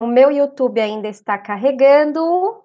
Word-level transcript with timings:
O 0.00 0.06
meu 0.06 0.30
YouTube 0.30 0.80
ainda 0.80 1.08
está 1.08 1.36
carregando. 1.36 2.62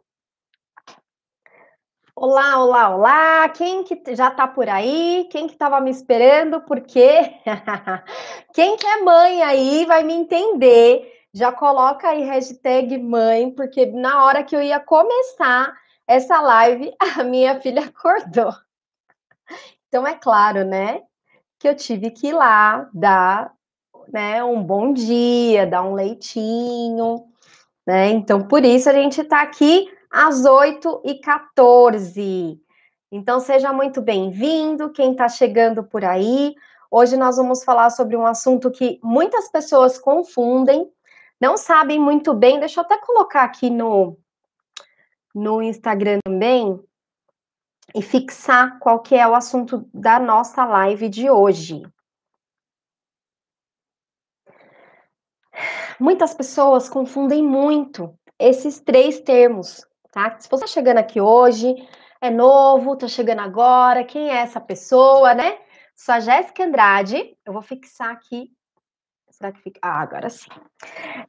Olá, 2.16 2.63
olá, 2.63 2.96
olá! 2.96 3.50
Quem 3.50 3.83
que 3.83 4.16
já 4.16 4.29
tá 4.29 4.48
por 4.48 4.70
aí? 4.70 5.28
Quem 5.32 5.48
que 5.48 5.54
estava 5.54 5.82
me 5.82 5.90
esperando? 5.90 6.61
Por 6.61 6.82
quê? 6.82 7.33
Quem 8.54 8.77
que 8.77 8.86
é 8.86 9.02
mãe 9.02 9.41
aí 9.41 9.84
vai 9.86 10.04
me 10.04 10.14
entender. 10.14 11.11
Já 11.34 11.52
coloca 11.52 12.09
aí 12.09 12.21
hashtag 12.21 13.00
mãe, 13.00 13.50
porque 13.50 13.88
na 13.88 14.25
hora 14.25 14.43
que 14.43 14.55
eu 14.55 14.61
ia 14.61 14.79
começar 14.79 15.73
essa 16.07 16.39
live, 16.39 16.93
a 17.18 17.23
minha 17.23 17.59
filha 17.59 17.86
acordou. 17.86 18.54
Então 19.88 20.05
é 20.05 20.13
claro, 20.13 20.63
né, 20.63 21.02
que 21.57 21.68
eu 21.68 21.75
tive 21.75 22.11
que 22.11 22.27
ir 22.27 22.34
lá 22.34 22.88
dar 22.93 23.52
né, 24.11 24.43
um 24.43 24.63
bom 24.63 24.93
dia, 24.93 25.65
dar 25.65 25.83
um 25.83 25.93
leitinho, 25.93 27.25
né? 27.86 28.09
Então, 28.09 28.47
por 28.47 28.65
isso 28.65 28.89
a 28.89 28.93
gente 28.93 29.21
está 29.21 29.41
aqui 29.41 29.89
às 30.09 30.43
8h14. 30.43 32.59
Então, 33.12 33.40
seja 33.40 33.72
muito 33.72 34.02
bem-vindo, 34.02 34.92
quem 34.92 35.12
está 35.12 35.30
chegando 35.30 35.84
por 35.84 36.04
aí. 36.04 36.55
Hoje 36.90 37.16
nós 37.18 37.38
vamos 37.38 37.64
falar 37.64 37.90
sobre 37.90 38.16
um 38.16 38.26
assunto 38.26 38.72
que 38.72 39.00
muitas 39.04 39.50
pessoas 39.50 39.98
confundem, 39.98 40.90
não 41.40 41.58
sabem 41.58 42.00
muito 42.00 42.34
bem. 42.34 42.59
Deixa 42.59 42.80
eu 42.80 42.86
até 42.86 42.98
colocar 43.00 43.44
aqui 43.44 43.70
no, 43.70 44.17
no 45.34 45.62
Instagram 45.62 46.20
também 46.23 46.80
e 47.94 48.02
fixar 48.02 48.80
qual 48.80 49.00
que 49.00 49.16
é 49.16 49.28
o 49.28 49.36
assunto 49.36 49.88
da 49.94 50.20
nossa 50.20 50.66
live 50.66 51.09
de 51.09 51.30
hoje. 51.30 51.84
Muitas 56.04 56.34
pessoas 56.34 56.90
confundem 56.90 57.42
muito 57.42 58.14
esses 58.38 58.78
três 58.82 59.22
termos, 59.22 59.88
tá? 60.12 60.36
Se 60.38 60.50
você 60.50 60.66
está 60.66 60.68
chegando 60.68 60.98
aqui 60.98 61.22
hoje, 61.22 61.73
é 62.20 62.30
novo, 62.30 62.94
está 62.94 63.08
chegando 63.08 63.40
agora, 63.40 64.04
quem 64.04 64.30
é 64.30 64.36
essa 64.36 64.60
pessoa, 64.60 65.34
né? 65.34 65.58
Sou 65.95 66.14
a 66.14 66.20
Jéssica 66.20 66.66
Andrade, 66.66 67.38
eu 67.45 67.54
vou 67.54 67.62
fixar 67.62 68.12
aqui. 68.12 68.52
Será 69.30 69.54
que 69.54 69.62
fica? 69.62 69.80
Ah, 69.82 70.02
agora 70.02 70.30
sim. 70.30 70.50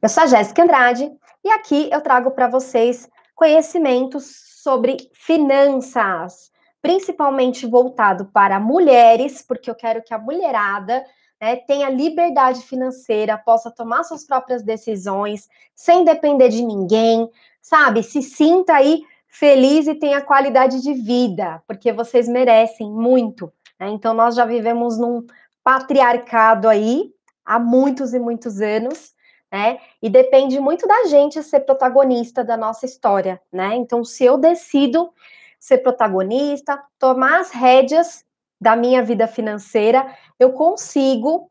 Eu 0.01 0.09
sou 0.09 0.23
a 0.23 0.27
Jéssica 0.27 0.63
Andrade 0.63 1.09
e 1.41 1.49
aqui 1.51 1.89
eu 1.89 2.01
trago 2.01 2.31
para 2.31 2.49
vocês 2.49 3.09
conhecimentos 3.33 4.59
sobre 4.61 4.97
finanças, 5.13 6.51
principalmente 6.81 7.65
voltado 7.65 8.25
para 8.25 8.59
mulheres, 8.59 9.41
porque 9.41 9.69
eu 9.69 9.75
quero 9.75 10.03
que 10.03 10.13
a 10.13 10.19
mulherada 10.19 11.01
né, 11.41 11.55
tenha 11.55 11.89
liberdade 11.89 12.61
financeira, 12.61 13.37
possa 13.37 13.69
tomar 13.69 14.03
suas 14.03 14.25
próprias 14.25 14.63
decisões, 14.63 15.49
sem 15.73 16.03
depender 16.03 16.49
de 16.49 16.63
ninguém, 16.63 17.29
sabe? 17.61 18.03
Se 18.03 18.21
sinta 18.21 18.73
aí 18.73 19.03
feliz 19.27 19.87
e 19.87 19.95
tenha 19.95 20.21
qualidade 20.21 20.81
de 20.81 20.93
vida, 20.93 21.61
porque 21.67 21.91
vocês 21.91 22.27
merecem 22.27 22.89
muito. 22.89 23.51
Né? 23.79 23.89
Então, 23.89 24.13
nós 24.13 24.35
já 24.35 24.45
vivemos 24.45 24.97
num 24.97 25.25
patriarcado 25.63 26.69
aí 26.69 27.11
há 27.43 27.59
muitos 27.59 28.13
e 28.13 28.19
muitos 28.19 28.61
anos, 28.61 29.13
né? 29.51 29.79
E 30.01 30.09
depende 30.09 30.59
muito 30.59 30.87
da 30.87 31.05
gente 31.05 31.41
ser 31.43 31.61
protagonista 31.61 32.43
da 32.43 32.57
nossa 32.57 32.85
história, 32.85 33.41
né? 33.51 33.75
Então, 33.75 34.03
se 34.03 34.23
eu 34.23 34.37
decido 34.37 35.11
ser 35.59 35.79
protagonista, 35.79 36.81
tomar 36.99 37.39
as 37.39 37.51
rédeas 37.51 38.23
da 38.59 38.75
minha 38.75 39.03
vida 39.03 39.27
financeira, 39.27 40.05
eu 40.39 40.53
consigo 40.53 41.49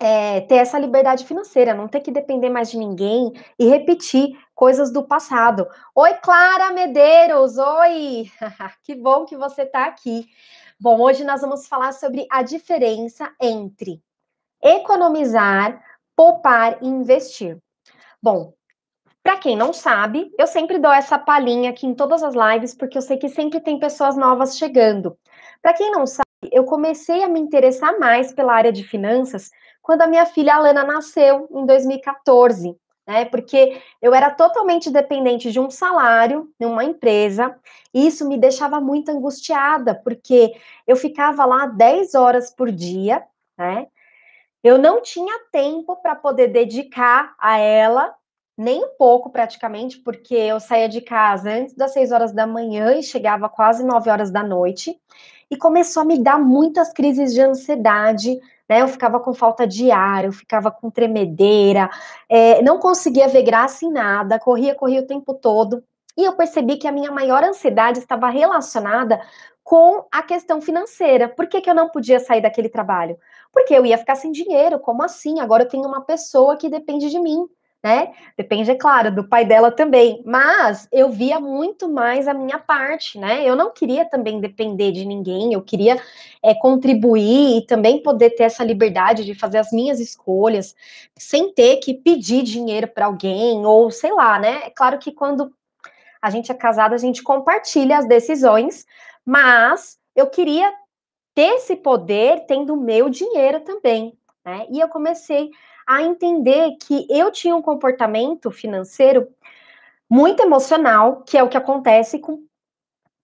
é, 0.00 0.40
ter 0.42 0.56
essa 0.56 0.78
liberdade 0.78 1.26
financeira, 1.26 1.74
não 1.74 1.86
ter 1.86 2.00
que 2.00 2.10
depender 2.10 2.48
mais 2.48 2.70
de 2.70 2.78
ninguém 2.78 3.32
e 3.58 3.66
repetir 3.66 4.38
coisas 4.54 4.90
do 4.90 5.02
passado. 5.02 5.68
Oi, 5.94 6.14
Clara 6.14 6.72
Medeiros, 6.72 7.58
oi! 7.58 8.30
que 8.82 8.94
bom 8.94 9.26
que 9.26 9.36
você 9.36 9.62
está 9.62 9.84
aqui. 9.84 10.26
Bom, 10.80 10.98
hoje 11.00 11.22
nós 11.24 11.42
vamos 11.42 11.68
falar 11.68 11.92
sobre 11.92 12.26
a 12.30 12.42
diferença 12.42 13.30
entre 13.38 14.02
economizar, 14.62 15.82
poupar 16.16 16.78
e 16.82 16.86
investir. 16.86 17.58
Bom, 18.22 18.54
para 19.22 19.36
quem 19.36 19.54
não 19.54 19.72
sabe, 19.72 20.32
eu 20.38 20.46
sempre 20.46 20.78
dou 20.78 20.92
essa 20.92 21.18
palhinha 21.18 21.70
aqui 21.70 21.86
em 21.86 21.94
todas 21.94 22.22
as 22.22 22.34
lives, 22.34 22.74
porque 22.74 22.96
eu 22.96 23.02
sei 23.02 23.18
que 23.18 23.28
sempre 23.28 23.60
tem 23.60 23.78
pessoas 23.78 24.16
novas 24.16 24.56
chegando. 24.56 25.18
Para 25.62 25.74
quem 25.74 25.90
não 25.90 26.06
sabe, 26.06 26.24
eu 26.50 26.64
comecei 26.64 27.22
a 27.22 27.28
me 27.28 27.38
interessar 27.38 27.98
mais 27.98 28.32
pela 28.32 28.54
área 28.54 28.72
de 28.72 28.82
finanças 28.82 29.50
quando 29.82 30.02
a 30.02 30.06
minha 30.06 30.24
filha 30.24 30.54
Alana 30.54 30.84
nasceu 30.84 31.48
em 31.50 31.66
2014, 31.66 32.76
né? 33.06 33.24
Porque 33.26 33.80
eu 34.00 34.14
era 34.14 34.30
totalmente 34.30 34.90
dependente 34.90 35.50
de 35.50 35.60
um 35.60 35.70
salário 35.70 36.48
em 36.58 36.64
uma 36.64 36.84
empresa, 36.84 37.54
e 37.92 38.06
isso 38.06 38.26
me 38.26 38.38
deixava 38.38 38.80
muito 38.80 39.10
angustiada, 39.10 39.94
porque 39.94 40.54
eu 40.86 40.96
ficava 40.96 41.44
lá 41.44 41.66
10 41.66 42.14
horas 42.14 42.50
por 42.50 42.70
dia, 42.70 43.22
né? 43.58 43.86
Eu 44.62 44.78
não 44.78 45.00
tinha 45.00 45.40
tempo 45.50 45.96
para 45.96 46.14
poder 46.14 46.48
dedicar 46.48 47.34
a 47.38 47.58
ela 47.58 48.14
nem 48.56 48.84
um 48.84 48.90
pouco 48.98 49.30
praticamente, 49.30 49.98
porque 49.98 50.34
eu 50.34 50.60
saía 50.60 50.86
de 50.86 51.00
casa 51.00 51.50
antes 51.50 51.74
das 51.74 51.94
6 51.94 52.12
horas 52.12 52.30
da 52.30 52.46
manhã 52.46 52.94
e 52.94 53.02
chegava 53.02 53.48
quase 53.48 53.82
9 53.82 54.10
horas 54.10 54.30
da 54.30 54.42
noite 54.42 55.00
e 55.50 55.56
começou 55.56 56.02
a 56.02 56.06
me 56.06 56.22
dar 56.22 56.38
muitas 56.38 56.92
crises 56.92 57.34
de 57.34 57.40
ansiedade, 57.40 58.38
né? 58.68 58.82
Eu 58.82 58.88
ficava 58.88 59.18
com 59.18 59.34
falta 59.34 59.66
de 59.66 59.90
ar, 59.90 60.24
eu 60.24 60.32
ficava 60.32 60.70
com 60.70 60.90
tremedeira, 60.90 61.90
é, 62.28 62.62
não 62.62 62.78
conseguia 62.78 63.26
ver 63.26 63.42
graça 63.42 63.84
em 63.84 63.90
nada, 63.90 64.38
corria, 64.38 64.74
corria 64.74 65.00
o 65.00 65.06
tempo 65.06 65.34
todo. 65.34 65.82
E 66.16 66.24
eu 66.24 66.34
percebi 66.34 66.76
que 66.76 66.86
a 66.86 66.92
minha 66.92 67.10
maior 67.10 67.42
ansiedade 67.42 67.98
estava 67.98 68.28
relacionada 68.28 69.20
com 69.64 70.04
a 70.10 70.22
questão 70.22 70.60
financeira. 70.60 71.28
Por 71.28 71.48
que, 71.48 71.60
que 71.60 71.70
eu 71.70 71.74
não 71.74 71.88
podia 71.88 72.20
sair 72.20 72.40
daquele 72.40 72.68
trabalho? 72.68 73.16
Porque 73.52 73.74
eu 73.74 73.86
ia 73.86 73.98
ficar 73.98 74.16
sem 74.16 74.32
dinheiro. 74.32 74.78
Como 74.78 75.02
assim? 75.02 75.40
Agora 75.40 75.64
eu 75.64 75.68
tenho 75.68 75.86
uma 75.86 76.00
pessoa 76.00 76.56
que 76.56 76.68
depende 76.68 77.10
de 77.10 77.18
mim 77.18 77.48
né? 77.82 78.12
Depende, 78.36 78.70
é 78.70 78.74
claro, 78.74 79.14
do 79.14 79.24
pai 79.24 79.44
dela 79.44 79.70
também. 79.70 80.22
Mas 80.24 80.86
eu 80.92 81.10
via 81.10 81.40
muito 81.40 81.88
mais 81.88 82.28
a 82.28 82.34
minha 82.34 82.58
parte, 82.58 83.18
né? 83.18 83.42
Eu 83.48 83.56
não 83.56 83.72
queria 83.72 84.04
também 84.04 84.38
depender 84.40 84.92
de 84.92 85.04
ninguém, 85.04 85.54
eu 85.54 85.62
queria 85.62 86.00
é, 86.42 86.54
contribuir 86.54 87.58
e 87.58 87.66
também 87.66 88.02
poder 88.02 88.30
ter 88.30 88.44
essa 88.44 88.62
liberdade 88.62 89.24
de 89.24 89.34
fazer 89.34 89.58
as 89.58 89.72
minhas 89.72 89.98
escolhas, 89.98 90.74
sem 91.16 91.52
ter 91.54 91.76
que 91.78 91.94
pedir 91.94 92.42
dinheiro 92.42 92.86
para 92.86 93.06
alguém, 93.06 93.64
ou 93.64 93.90
sei 93.90 94.12
lá, 94.12 94.38
né? 94.38 94.62
É 94.64 94.70
claro 94.70 94.98
que 94.98 95.12
quando 95.12 95.50
a 96.20 96.28
gente 96.28 96.52
é 96.52 96.54
casada, 96.54 96.94
a 96.94 96.98
gente 96.98 97.22
compartilha 97.22 97.96
as 97.96 98.06
decisões, 98.06 98.86
mas 99.24 99.98
eu 100.14 100.26
queria 100.26 100.70
ter 101.34 101.54
esse 101.54 101.76
poder 101.76 102.44
tendo 102.46 102.74
o 102.74 102.80
meu 102.80 103.08
dinheiro 103.08 103.60
também, 103.60 104.12
né? 104.44 104.66
E 104.70 104.80
eu 104.80 104.88
comecei 104.88 105.50
a 105.90 106.02
entender 106.04 106.76
que 106.76 107.04
eu 107.10 107.32
tinha 107.32 107.56
um 107.56 107.60
comportamento 107.60 108.48
financeiro 108.52 109.26
muito 110.08 110.40
emocional, 110.40 111.22
que 111.22 111.36
é 111.36 111.42
o 111.42 111.48
que 111.48 111.56
acontece 111.56 112.20
com 112.20 112.44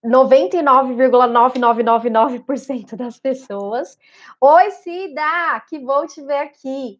99,9999% 0.05 2.97
das 2.97 3.17
pessoas. 3.17 3.97
Oi, 4.41 4.71
Cida, 4.71 5.63
que 5.69 5.79
bom 5.79 6.05
te 6.05 6.21
ver 6.21 6.39
aqui. 6.39 6.99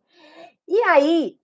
E 0.65 0.79
aí, 0.83 1.37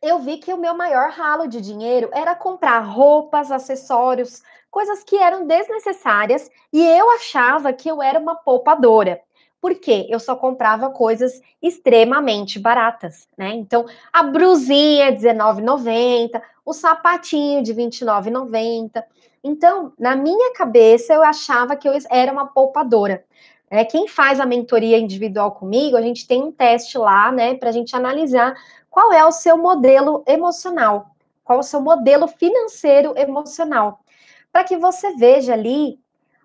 eu 0.00 0.20
vi 0.20 0.38
que 0.38 0.54
o 0.54 0.58
meu 0.58 0.74
maior 0.74 1.10
ralo 1.10 1.46
de 1.46 1.60
dinheiro 1.60 2.08
era 2.14 2.34
comprar 2.34 2.78
roupas, 2.78 3.52
acessórios, 3.52 4.42
coisas 4.70 5.04
que 5.04 5.18
eram 5.18 5.46
desnecessárias, 5.46 6.50
e 6.72 6.82
eu 6.82 7.10
achava 7.10 7.74
que 7.74 7.90
eu 7.90 8.02
era 8.02 8.18
uma 8.18 8.36
poupadora 8.36 9.20
porque 9.62 10.08
eu 10.10 10.18
só 10.18 10.34
comprava 10.34 10.90
coisas 10.90 11.40
extremamente 11.62 12.58
baratas, 12.58 13.28
né? 13.38 13.50
Então, 13.54 13.86
a 14.12 14.24
brusinha 14.24 15.10
R$19,90, 15.10 16.42
o 16.66 16.72
sapatinho 16.72 17.62
de 17.62 17.72
R$29,90. 17.72 19.04
Então, 19.44 19.92
na 19.96 20.16
minha 20.16 20.52
cabeça, 20.52 21.14
eu 21.14 21.22
achava 21.22 21.76
que 21.76 21.88
eu 21.88 21.92
era 22.10 22.32
uma 22.32 22.48
poupadora. 22.48 23.24
É, 23.70 23.84
quem 23.84 24.08
faz 24.08 24.40
a 24.40 24.44
mentoria 24.44 24.98
individual 24.98 25.52
comigo, 25.52 25.96
a 25.96 26.02
gente 26.02 26.26
tem 26.26 26.42
um 26.42 26.50
teste 26.50 26.98
lá, 26.98 27.30
né, 27.30 27.54
para 27.54 27.68
a 27.68 27.72
gente 27.72 27.94
analisar 27.94 28.56
qual 28.90 29.12
é 29.12 29.24
o 29.24 29.30
seu 29.30 29.56
modelo 29.56 30.24
emocional, 30.26 31.14
qual 31.44 31.58
é 31.58 31.60
o 31.60 31.64
seu 31.64 31.80
modelo 31.80 32.26
financeiro 32.26 33.14
emocional, 33.16 34.00
para 34.52 34.64
que 34.64 34.76
você 34.76 35.14
veja 35.14 35.52
ali 35.52 36.01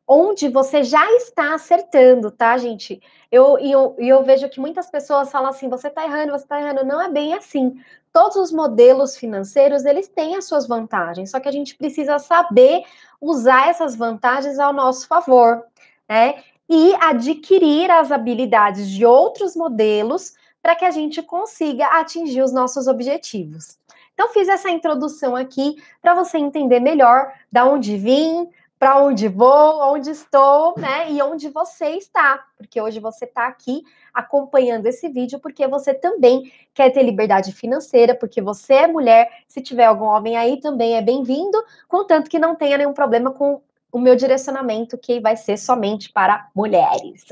onde 0.07 0.47
você 0.47 0.83
já 0.83 1.05
está 1.13 1.53
acertando, 1.53 2.31
tá, 2.31 2.57
gente? 2.57 3.01
Eu, 3.29 3.59
e 3.59 3.69
eu, 3.69 3.93
eu, 3.97 4.23
vejo 4.23 4.47
que 4.47 4.59
muitas 4.59 4.89
pessoas 4.89 5.29
falam 5.29 5.49
assim, 5.49 5.67
você 5.67 5.89
está 5.89 6.05
errando, 6.05 6.31
você 6.31 6.45
está 6.45 6.59
errando. 6.59 6.85
Não 6.85 7.01
é 7.01 7.09
bem 7.09 7.33
assim. 7.33 7.77
Todos 8.13 8.37
os 8.37 8.51
modelos 8.51 9.17
financeiros, 9.17 9.83
eles 9.83 10.07
têm 10.07 10.37
as 10.37 10.45
suas 10.45 10.65
vantagens, 10.65 11.29
só 11.29 11.39
que 11.39 11.49
a 11.49 11.51
gente 11.51 11.75
precisa 11.75 12.17
saber 12.19 12.83
usar 13.19 13.69
essas 13.69 13.95
vantagens 13.95 14.57
ao 14.57 14.71
nosso 14.71 15.07
favor, 15.07 15.63
né? 16.07 16.41
E 16.69 16.95
adquirir 16.95 17.91
as 17.91 18.11
habilidades 18.11 18.89
de 18.89 19.05
outros 19.05 19.55
modelos 19.55 20.35
para 20.61 20.75
que 20.75 20.85
a 20.85 20.91
gente 20.91 21.21
consiga 21.21 21.85
atingir 21.85 22.41
os 22.41 22.51
nossos 22.51 22.87
objetivos. 22.87 23.77
Então, 24.13 24.29
fiz 24.29 24.47
essa 24.47 24.69
introdução 24.69 25.35
aqui 25.35 25.75
para 26.01 26.15
você 26.15 26.37
entender 26.37 26.79
melhor 26.79 27.31
da 27.51 27.65
onde 27.65 27.97
vim, 27.97 28.49
para 28.79 28.99
onde 29.01 29.27
vou, 29.27 29.81
onde 29.93 30.11
estou, 30.11 30.75
né? 30.77 31.11
E 31.11 31.21
onde 31.21 31.49
você 31.49 31.91
está, 31.91 32.45
porque 32.55 32.79
hoje 32.79 32.99
você 32.99 33.25
está 33.25 33.47
aqui 33.47 33.83
acompanhando 34.13 34.85
esse 34.85 35.09
vídeo, 35.09 35.39
porque 35.39 35.67
você 35.67 35.93
também 35.93 36.51
quer 36.73 36.91
ter 36.91 37.03
liberdade 37.03 37.51
financeira, 37.51 38.13
porque 38.13 38.41
você 38.41 38.73
é 38.73 38.87
mulher. 38.87 39.29
Se 39.47 39.61
tiver 39.61 39.85
algum 39.85 40.05
homem 40.05 40.37
aí, 40.37 40.59
também 40.59 40.95
é 40.95 41.01
bem-vindo, 41.01 41.57
contanto 41.87 42.29
que 42.29 42.37
não 42.37 42.55
tenha 42.55 42.77
nenhum 42.77 42.93
problema 42.93 43.31
com 43.31 43.61
o 43.91 43.99
meu 43.99 44.15
direcionamento, 44.15 44.97
que 44.97 45.19
vai 45.19 45.35
ser 45.35 45.57
somente 45.57 46.11
para 46.11 46.49
mulheres. 46.53 47.25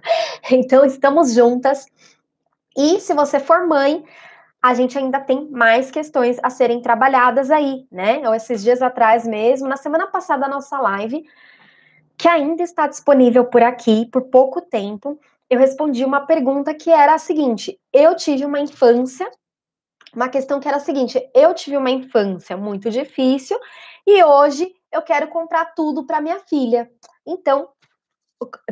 então, 0.50 0.84
estamos 0.84 1.34
juntas. 1.34 1.86
E 2.76 3.00
se 3.00 3.12
você 3.12 3.40
for 3.40 3.66
mãe, 3.66 4.04
a 4.68 4.74
gente 4.74 4.98
ainda 4.98 5.20
tem 5.20 5.48
mais 5.50 5.90
questões 5.90 6.38
a 6.42 6.50
serem 6.50 6.80
trabalhadas 6.80 7.50
aí, 7.50 7.86
né? 7.90 8.26
Ou 8.28 8.34
esses 8.34 8.62
dias 8.62 8.82
atrás 8.82 9.26
mesmo, 9.26 9.68
na 9.68 9.76
semana 9.76 10.06
passada, 10.06 10.46
a 10.46 10.48
nossa 10.48 10.78
live, 10.78 11.24
que 12.18 12.28
ainda 12.28 12.62
está 12.62 12.86
disponível 12.86 13.44
por 13.44 13.62
aqui, 13.62 14.06
por 14.06 14.22
pouco 14.22 14.60
tempo, 14.60 15.20
eu 15.48 15.58
respondi 15.58 16.04
uma 16.04 16.26
pergunta 16.26 16.74
que 16.74 16.90
era 16.90 17.14
a 17.14 17.18
seguinte: 17.18 17.78
eu 17.92 18.16
tive 18.16 18.44
uma 18.44 18.58
infância, 18.58 19.30
uma 20.14 20.28
questão 20.28 20.58
que 20.58 20.66
era 20.66 20.78
a 20.78 20.80
seguinte: 20.80 21.20
eu 21.34 21.54
tive 21.54 21.76
uma 21.76 21.90
infância 21.90 22.56
muito 22.56 22.90
difícil 22.90 23.58
e 24.06 24.22
hoje 24.24 24.74
eu 24.92 25.02
quero 25.02 25.28
comprar 25.28 25.66
tudo 25.76 26.04
para 26.04 26.20
minha 26.20 26.40
filha. 26.40 26.90
Então, 27.26 27.68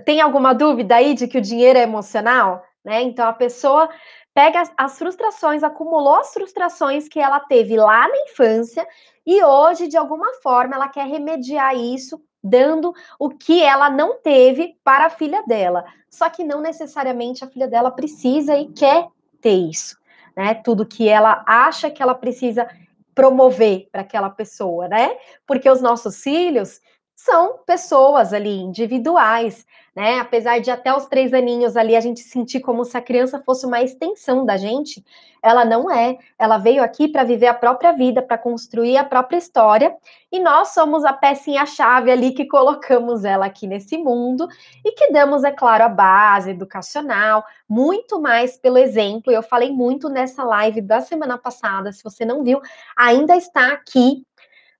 tem 0.05 0.21
alguma 0.21 0.53
dúvida 0.53 0.97
aí 0.97 1.15
de 1.15 1.29
que 1.29 1.39
o 1.39 1.43
dinheiro 1.43 1.79
é 1.79 1.83
emocional? 1.83 2.65
Né? 2.85 3.03
Então 3.03 3.27
a 3.27 3.33
pessoa 3.33 3.89
pega 4.35 4.61
as, 4.61 4.73
as, 4.77 4.99
frustrações, 4.99 5.63
acumulou 5.63 6.17
as 6.17 6.33
frustrações 6.33 7.09
que 7.09 7.21
ela 7.21 7.41
teve 7.41 7.77
lá 7.77 8.09
na 8.09 8.17
infância 8.29 8.87
e 9.25 9.43
hoje, 9.43 9.87
de 9.87 9.97
alguma 9.97 10.35
forma, 10.43 10.75
ela 10.75 10.89
quer 10.89 11.07
remediar 11.07 11.75
isso, 11.75 12.21
dando 12.43 12.93
o 13.19 13.31
que 13.31 13.63
ela 13.63 13.89
não 13.89 14.21
teve 14.21 14.77
para 14.85 15.07
a 15.07 15.11
filha 15.11 15.43
dela. 15.47 15.85
Só 16.11 16.29
que 16.29 16.45
não 16.45 16.61
necessariamente 16.61 17.43
a 17.43 17.49
filha 17.49 17.69
dela 17.69 17.91
precisa 17.91 18.57
e 18.57 18.67
quer 18.73 19.07
ter 19.41 19.55
isso, 19.55 19.97
né? 20.37 20.55
Tudo 20.55 20.85
que 20.85 21.09
ela 21.09 21.43
acha 21.47 21.91
que 21.91 22.03
ela 22.03 22.15
precisa 22.15 22.69
promover 23.15 23.89
para 23.91 24.03
aquela 24.03 24.29
pessoa, 24.29 24.89
né? 24.89 25.17
Porque 25.47 25.71
os 25.71 25.81
nossos 25.81 26.23
filhos 26.23 26.81
são 27.17 27.59
pessoas 27.65 28.33
ali 28.33 28.61
individuais, 28.61 29.65
né? 29.95 30.19
Apesar 30.19 30.59
de 30.61 30.71
até 30.71 30.95
os 30.95 31.07
três 31.07 31.33
aninhos 31.33 31.77
ali 31.77 31.95
a 31.95 32.01
gente 32.01 32.21
sentir 32.21 32.61
como 32.61 32.85
se 32.85 32.97
a 32.97 33.01
criança 33.01 33.41
fosse 33.45 33.65
uma 33.65 33.81
extensão 33.81 34.45
da 34.45 34.57
gente, 34.57 35.05
ela 35.41 35.65
não 35.65 35.91
é. 35.91 36.19
Ela 36.39 36.59
veio 36.59 36.83
aqui 36.83 37.07
para 37.07 37.23
viver 37.23 37.47
a 37.47 37.55
própria 37.55 37.93
vida, 37.93 38.21
para 38.21 38.37
construir 38.37 38.97
a 38.97 39.05
própria 39.05 39.37
história, 39.37 39.95
e 40.33 40.41
nós 40.41 40.75
somos 40.75 41.05
a 41.05 41.13
pecinha-chave 41.13 42.11
ali 42.11 42.33
que 42.33 42.47
colocamos 42.47 43.25
ela 43.25 43.47
aqui 43.47 43.67
nesse 43.67 43.97
mundo 43.97 44.49
e 44.85 44.93
que 44.93 45.13
damos, 45.13 45.45
é 45.45 45.53
claro, 45.53 45.85
a 45.85 45.89
base 45.89 46.51
educacional, 46.51 47.45
muito 47.69 48.21
mais 48.21 48.57
pelo 48.57 48.79
exemplo. 48.79 49.33
Eu 49.33 49.43
falei 49.43 49.71
muito 49.71 50.09
nessa 50.09 50.43
live 50.43 50.81
da 50.81 51.01
semana 51.01 51.39
passada, 51.39 51.93
se 51.93 52.03
você 52.03 52.25
não 52.25 52.43
viu, 52.43 52.61
ainda 52.97 53.37
está 53.37 53.73
aqui 53.73 54.25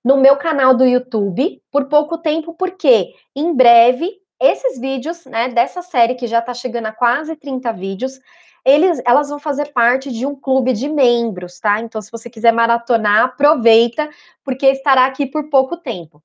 no 0.05 0.17
meu 0.17 0.37
canal 0.37 0.75
do 0.75 0.85
YouTube 0.85 1.59
por 1.71 1.85
pouco 1.85 2.19
tempo, 2.19 2.53
porque 2.53 3.11
em 3.35 3.55
breve 3.55 4.07
esses 4.39 4.79
vídeos, 4.79 5.25
né, 5.25 5.47
dessa 5.47 5.81
série 5.81 6.13
que 6.13 6.27
já 6.27 6.37
está 6.39 6.53
chegando 6.53 6.85
a 6.85 6.91
quase 6.91 7.35
30 7.35 7.73
vídeos, 7.73 8.19
eles, 8.63 9.01
elas 9.03 9.29
vão 9.29 9.39
fazer 9.39 9.73
parte 9.73 10.11
de 10.11 10.23
um 10.23 10.35
clube 10.35 10.73
de 10.73 10.87
membros, 10.87 11.59
tá? 11.59 11.79
Então, 11.79 12.01
se 12.01 12.11
você 12.11 12.29
quiser 12.29 12.51
maratonar, 12.51 13.23
aproveita, 13.23 14.07
porque 14.43 14.67
estará 14.67 15.05
aqui 15.05 15.25
por 15.25 15.49
pouco 15.49 15.77
tempo. 15.77 16.21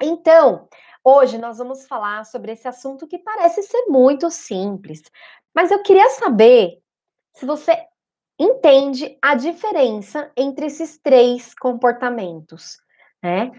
Então, 0.00 0.68
hoje 1.02 1.36
nós 1.36 1.58
vamos 1.58 1.86
falar 1.86 2.24
sobre 2.24 2.52
esse 2.52 2.68
assunto 2.68 3.08
que 3.08 3.18
parece 3.18 3.62
ser 3.64 3.86
muito 3.88 4.30
simples, 4.30 5.02
mas 5.52 5.70
eu 5.72 5.82
queria 5.82 6.10
saber 6.10 6.78
se 7.32 7.44
você 7.44 7.76
entende 8.38 9.16
a 9.22 9.34
diferença 9.34 10.30
entre 10.36 10.66
esses 10.66 10.98
três 10.98 11.54
comportamentos 11.54 12.83
né? 13.24 13.50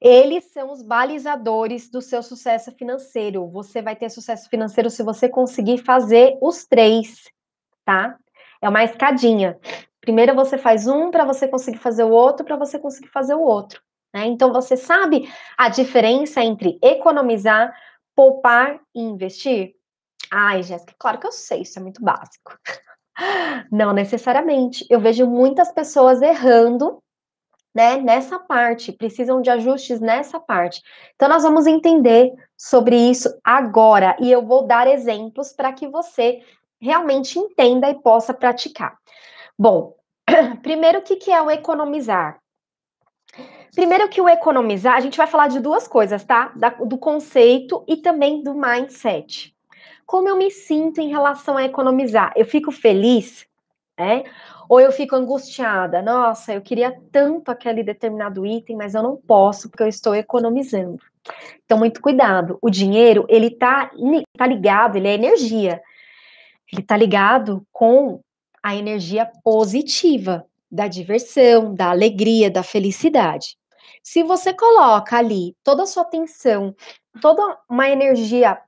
Eles 0.00 0.52
são 0.52 0.72
os 0.72 0.82
balizadores 0.82 1.90
do 1.90 2.00
seu 2.00 2.22
sucesso 2.22 2.72
financeiro. 2.72 3.46
Você 3.50 3.82
vai 3.82 3.94
ter 3.94 4.08
sucesso 4.08 4.48
financeiro 4.48 4.88
se 4.88 5.02
você 5.02 5.28
conseguir 5.28 5.78
fazer 5.78 6.38
os 6.40 6.66
três, 6.66 7.24
tá? 7.84 8.16
É 8.60 8.68
uma 8.68 8.84
escadinha. 8.84 9.58
Primeiro 10.00 10.34
você 10.34 10.56
faz 10.56 10.86
um 10.86 11.10
para 11.10 11.24
você 11.24 11.46
conseguir 11.46 11.78
fazer 11.78 12.04
o 12.04 12.10
outro, 12.10 12.44
para 12.44 12.56
você 12.56 12.78
conseguir 12.78 13.08
fazer 13.08 13.34
o 13.34 13.40
outro. 13.40 13.82
Né? 14.14 14.26
Então 14.26 14.52
você 14.52 14.76
sabe 14.76 15.30
a 15.58 15.68
diferença 15.68 16.42
entre 16.42 16.78
economizar, 16.82 17.74
poupar 18.14 18.80
e 18.94 19.02
investir? 19.02 19.74
Ai, 20.32 20.62
Jéssica, 20.62 20.94
claro 20.98 21.18
que 21.18 21.26
eu 21.26 21.32
sei, 21.32 21.62
isso 21.62 21.78
é 21.78 21.82
muito 21.82 22.02
básico. 22.02 22.58
Não 23.70 23.92
necessariamente. 23.92 24.86
Eu 24.88 25.00
vejo 25.00 25.26
muitas 25.26 25.72
pessoas 25.72 26.22
errando 26.22 27.02
né, 27.76 27.98
nessa 27.98 28.38
parte, 28.38 28.90
precisam 28.90 29.42
de 29.42 29.50
ajustes 29.50 30.00
nessa 30.00 30.40
parte. 30.40 30.82
Então, 31.14 31.28
nós 31.28 31.42
vamos 31.42 31.66
entender 31.66 32.32
sobre 32.56 32.96
isso 32.96 33.28
agora 33.44 34.16
e 34.18 34.32
eu 34.32 34.40
vou 34.40 34.66
dar 34.66 34.86
exemplos 34.86 35.52
para 35.52 35.70
que 35.74 35.86
você 35.86 36.40
realmente 36.80 37.38
entenda 37.38 37.90
e 37.90 37.94
possa 37.96 38.32
praticar. 38.32 38.96
Bom, 39.58 39.94
primeiro, 40.62 41.00
o 41.00 41.02
que, 41.02 41.16
que 41.16 41.30
é 41.30 41.42
o 41.42 41.50
economizar? 41.50 42.40
Primeiro 43.74 44.08
que 44.08 44.22
o 44.22 44.28
economizar, 44.28 44.94
a 44.94 45.00
gente 45.00 45.18
vai 45.18 45.26
falar 45.26 45.48
de 45.48 45.60
duas 45.60 45.86
coisas, 45.86 46.24
tá? 46.24 46.52
Da, 46.56 46.70
do 46.70 46.96
conceito 46.96 47.84
e 47.86 47.98
também 47.98 48.42
do 48.42 48.54
mindset. 48.54 49.54
Como 50.06 50.30
eu 50.30 50.36
me 50.36 50.50
sinto 50.50 50.98
em 50.98 51.10
relação 51.10 51.58
a 51.58 51.64
economizar? 51.64 52.32
Eu 52.36 52.46
fico 52.46 52.72
feliz, 52.72 53.46
né? 53.98 54.24
Ou 54.68 54.80
eu 54.80 54.90
fico 54.90 55.14
angustiada, 55.14 56.02
nossa, 56.02 56.52
eu 56.52 56.60
queria 56.60 56.96
tanto 57.12 57.50
aquele 57.50 57.82
determinado 57.82 58.44
item, 58.44 58.76
mas 58.76 58.94
eu 58.94 59.02
não 59.02 59.16
posso 59.16 59.68
porque 59.68 59.82
eu 59.82 59.88
estou 59.88 60.14
economizando. 60.14 61.02
Então, 61.64 61.78
muito 61.78 62.00
cuidado. 62.00 62.58
O 62.62 62.70
dinheiro, 62.70 63.26
ele 63.28 63.50
tá, 63.50 63.90
tá 64.36 64.46
ligado, 64.46 64.96
ele 64.96 65.08
é 65.08 65.14
energia. 65.14 65.80
Ele 66.72 66.82
tá 66.82 66.96
ligado 66.96 67.66
com 67.72 68.20
a 68.62 68.74
energia 68.74 69.30
positiva 69.44 70.44
da 70.70 70.88
diversão, 70.88 71.74
da 71.74 71.90
alegria, 71.90 72.50
da 72.50 72.62
felicidade. 72.62 73.56
Se 74.02 74.22
você 74.22 74.52
coloca 74.52 75.16
ali 75.16 75.54
toda 75.62 75.84
a 75.84 75.86
sua 75.86 76.02
atenção, 76.02 76.74
toda 77.20 77.58
uma 77.68 77.88
energia 77.88 78.60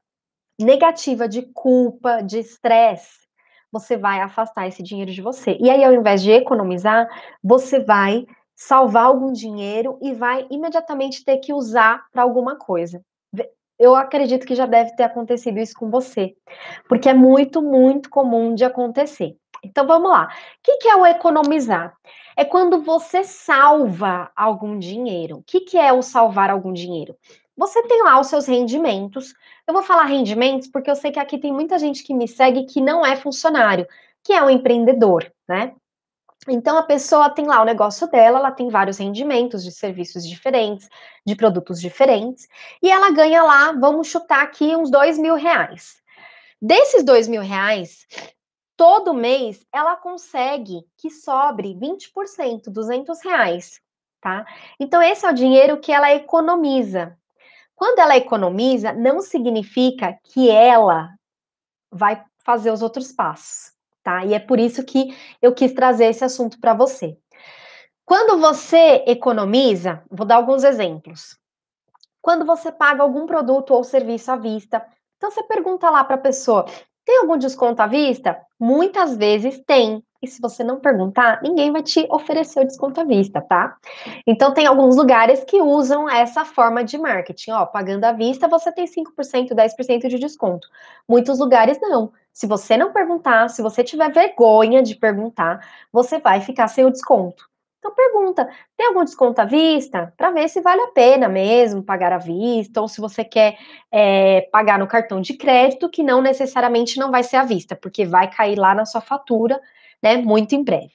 negativa 0.59 1.29
de 1.29 1.43
culpa, 1.53 2.21
de 2.21 2.39
estresse, 2.39 3.28
você 3.73 3.97
vai 3.97 4.21
afastar 4.21 4.67
esse 4.67 4.83
dinheiro 4.83 5.11
de 5.11 5.23
você. 5.23 5.57
E 5.61 5.71
aí, 5.71 5.85
ao 5.85 5.93
invés 5.93 6.23
de 6.23 6.31
economizar, 6.31 7.09
você 7.43 7.81
vai 7.81 8.27
salvar 8.55 9.05
algum 9.05 9.33
dinheiro 9.33 9.99
e 10.03 10.13
vai 10.13 10.47
imediatamente 10.51 11.25
ter 11.25 11.39
que 11.39 11.53
usar 11.53 12.05
para 12.13 12.23
alguma 12.23 12.57
coisa. 12.57 13.01
Eu 13.79 13.95
acredito 13.95 14.45
que 14.45 14.57
já 14.57 14.67
deve 14.67 14.97
ter 14.97 15.05
acontecido 15.05 15.59
isso 15.61 15.75
com 15.79 15.89
você, 15.89 16.35
porque 16.89 17.09
é 17.09 17.15
muito, 17.15 17.63
muito 17.63 18.11
comum 18.11 18.53
de 18.53 18.65
acontecer. 18.65 19.37
Então 19.63 19.87
vamos 19.87 20.11
lá. 20.11 20.27
O 20.27 20.79
que, 20.79 20.89
é 20.89 20.97
o 20.97 21.07
economizar? 21.07 21.95
É 22.37 22.45
quando 22.45 22.83
você 22.83 23.23
salva 23.23 24.31
algum 24.35 24.79
dinheiro. 24.79 25.39
O 25.39 25.43
que, 25.45 25.61
que 25.61 25.79
é 25.79 25.93
o 25.93 26.03
salvar 26.03 26.51
algum 26.51 26.73
dinheiro? 26.73 27.17
Você 27.59 27.83
tem 27.83 28.05
lá 28.05 28.21
os 28.21 28.29
seus 28.29 28.47
rendimentos. 28.47 29.35
Eu 29.67 29.75
vou 29.75 29.83
falar 29.83 30.05
rendimentos 30.05 30.69
porque 30.69 30.89
eu 30.89 30.95
sei 30.95 31.11
que 31.11 31.19
aqui 31.19 31.37
tem 31.37 31.53
muita 31.53 31.77
gente 31.77 32.05
que 32.05 32.15
me 32.15 32.29
segue 32.29 32.67
que 32.67 32.81
não 32.81 33.05
é 33.05 33.17
funcionário, 33.17 33.85
que 34.23 34.33
é 34.33 34.41
um 34.41 34.49
empreendedor, 34.49 35.29
né? 35.49 35.75
Então 36.49 36.79
a 36.79 36.85
pessoa 36.85 37.29
tem 37.29 37.47
lá 37.47 37.61
o 37.61 37.65
negócio 37.65 38.07
dela, 38.07 38.39
ela 38.39 38.53
tem 38.53 38.69
vários 38.69 38.99
rendimentos 38.99 39.65
de 39.65 39.73
serviços 39.73 40.25
diferentes, 40.27 40.89
de 41.27 41.35
produtos 41.35 41.81
diferentes, 41.81 42.47
e 42.81 42.93
ela 42.93 43.11
ganha 43.11 43.43
lá, 43.43 43.73
vamos 43.73 44.07
chutar 44.07 44.45
aqui, 44.45 44.77
uns 44.77 44.89
dois 44.89 45.19
mil 45.19 45.35
reais. 45.35 46.01
Desses 46.63 47.03
dois 47.03 47.27
mil 47.27 47.43
reais, 47.43 48.07
todo 48.77 49.13
mês 49.13 49.67
ela 49.73 49.97
consegue 49.97 50.85
que 50.97 51.11
sobre 51.11 51.75
20%, 51.75 52.71
200 52.71 53.21
reais, 53.25 53.81
tá? 54.21 54.47
Então 54.79 55.03
esse 55.03 55.27
é 55.27 55.31
o 55.31 55.35
dinheiro 55.35 55.81
que 55.81 55.91
ela 55.91 56.15
economiza. 56.15 57.18
Quando 57.79 58.01
ela 58.01 58.17
economiza, 58.17 58.93
não 58.93 59.21
significa 59.21 60.19
que 60.25 60.51
ela 60.51 61.15
vai 61.93 62.21
fazer 62.45 62.73
os 62.73 62.83
outros 62.83 63.13
passos, 63.13 63.73
tá? 64.03 64.25
E 64.25 64.35
é 64.35 64.41
por 64.41 64.59
isso 64.59 64.85
que 64.85 65.17
eu 65.41 65.55
quis 65.55 65.73
trazer 65.73 66.07
esse 66.07 66.25
assunto 66.25 66.59
para 66.59 66.75
você. 66.75 67.17
Quando 68.05 68.37
você 68.41 69.05
economiza, 69.07 70.03
vou 70.11 70.27
dar 70.27 70.37
alguns 70.37 70.65
exemplos. 70.65 71.39
Quando 72.21 72.45
você 72.45 72.73
paga 72.73 73.05
algum 73.05 73.27
produto 73.27 73.71
ou 73.73 73.85
serviço 73.85 74.33
à 74.33 74.35
vista, 74.37 74.85
então 75.17 75.31
você 75.31 75.45
pergunta 75.45 75.89
lá 75.89 76.03
para 76.03 76.17
a 76.17 76.21
pessoa: 76.21 76.65
tem 77.05 77.19
algum 77.19 77.39
desconto 77.39 77.81
à 77.81 77.87
vista? 77.87 78.45
Muitas 78.59 79.17
vezes 79.17 79.63
tem. 79.65 80.03
E 80.21 80.27
se 80.27 80.41
você 80.41 80.65
não 80.65 80.81
perguntar, 80.81 81.41
ninguém 81.43 81.71
vai 81.71 81.83
te 81.83 82.07
oferecer 82.11 82.61
o 82.61 82.67
desconto 82.67 83.01
à 83.01 83.05
vista, 83.05 83.41
tá? 83.41 83.77
Então, 84.27 84.53
tem 84.53 84.67
alguns 84.67 84.97
lugares 84.97 85.45
que 85.45 85.63
usam 85.63 86.11
essa 86.11 86.45
forma 86.45 86.83
de 86.83 86.99
marketing. 86.99 87.53
Ó, 87.53 87.65
pagando 87.67 88.05
à 88.05 88.13
vista, 88.13 88.49
você 88.49 88.73
tem 88.73 88.85
5%, 88.85 89.55
10% 89.55 90.09
de 90.09 90.19
desconto. 90.19 90.67
Muitos 91.09 91.39
lugares 91.39 91.79
não. 91.81 92.13
Se 92.33 92.47
você 92.47 92.77
não 92.77 92.93
perguntar, 92.93 93.49
se 93.49 93.63
você 93.63 93.85
tiver 93.85 94.13
vergonha 94.13 94.83
de 94.83 94.97
perguntar, 94.97 95.61
você 95.93 96.19
vai 96.19 96.41
ficar 96.41 96.67
sem 96.69 96.85
o 96.85 96.91
desconto. 96.91 97.49
Então 97.79 97.95
pergunta, 97.95 98.49
tem 98.77 98.89
algum 98.89 99.05
desconto 99.05 99.41
à 99.41 99.45
vista? 99.45 100.13
Para 100.17 100.33
ver 100.33 100.49
se 100.49 100.61
vale 100.61 100.83
a 100.83 100.89
pena 100.89 101.29
mesmo 101.29 101.83
pagar 101.83 102.13
à 102.13 102.19
vista, 102.19 102.81
ou 102.81 102.89
se 102.89 103.01
você 103.01 103.25
quer 103.25 103.57
é, 103.91 104.43
pagar 104.53 104.79
no 104.79 104.87
cartão 104.87 105.21
de 105.21 105.35
crédito, 105.35 105.89
que 105.89 106.03
não 106.03 106.21
necessariamente 106.21 106.99
não 106.99 107.11
vai 107.11 107.23
ser 107.23 107.37
à 107.37 107.45
vista, 107.45 107.77
porque 107.77 108.05
vai 108.05 108.29
cair 108.31 108.59
lá 108.59 108.75
na 108.75 108.85
sua 108.85 109.01
fatura, 109.01 109.61
né, 110.03 110.17
muito 110.17 110.55
em 110.55 110.63
breve. 110.63 110.93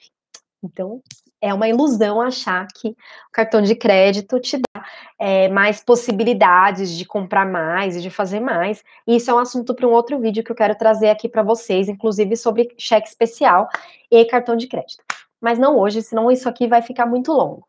Então, 0.62 1.02
é 1.40 1.52
uma 1.52 1.68
ilusão 1.68 2.20
achar 2.20 2.66
que 2.74 2.88
o 2.88 3.32
cartão 3.32 3.60
de 3.60 3.74
crédito 3.74 4.40
te 4.40 4.56
dá 4.56 4.84
é, 5.18 5.48
mais 5.48 5.82
possibilidades 5.82 6.90
de 6.96 7.04
comprar 7.04 7.44
mais 7.44 7.96
e 7.96 8.00
de 8.00 8.08
fazer 8.08 8.40
mais. 8.40 8.82
E 9.06 9.16
isso 9.16 9.30
é 9.30 9.34
um 9.34 9.38
assunto 9.38 9.74
para 9.74 9.86
um 9.86 9.92
outro 9.92 10.18
vídeo 10.18 10.42
que 10.42 10.50
eu 10.50 10.56
quero 10.56 10.74
trazer 10.74 11.10
aqui 11.10 11.28
para 11.28 11.42
vocês, 11.42 11.88
inclusive 11.88 12.34
sobre 12.36 12.74
cheque 12.78 13.08
especial 13.08 13.68
e 14.10 14.24
cartão 14.24 14.56
de 14.56 14.66
crédito 14.66 15.04
mas 15.44 15.58
não 15.58 15.78
hoje, 15.78 16.00
senão 16.00 16.30
isso 16.30 16.48
aqui 16.48 16.66
vai 16.66 16.80
ficar 16.80 17.04
muito 17.04 17.30
longo. 17.30 17.68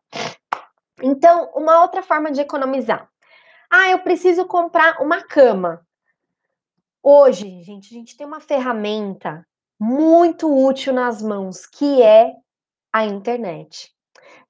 Então, 1.02 1.50
uma 1.54 1.82
outra 1.82 2.02
forma 2.02 2.32
de 2.32 2.40
economizar. 2.40 3.06
Ah, 3.70 3.90
eu 3.90 3.98
preciso 3.98 4.46
comprar 4.46 5.02
uma 5.02 5.22
cama. 5.22 5.86
Hoje, 7.02 7.60
gente, 7.60 7.94
a 7.94 7.98
gente 7.98 8.16
tem 8.16 8.26
uma 8.26 8.40
ferramenta 8.40 9.46
muito 9.78 10.52
útil 10.52 10.92
nas 10.92 11.22
mãos, 11.22 11.66
que 11.66 12.02
é 12.02 12.32
a 12.92 13.04
internet. 13.04 13.90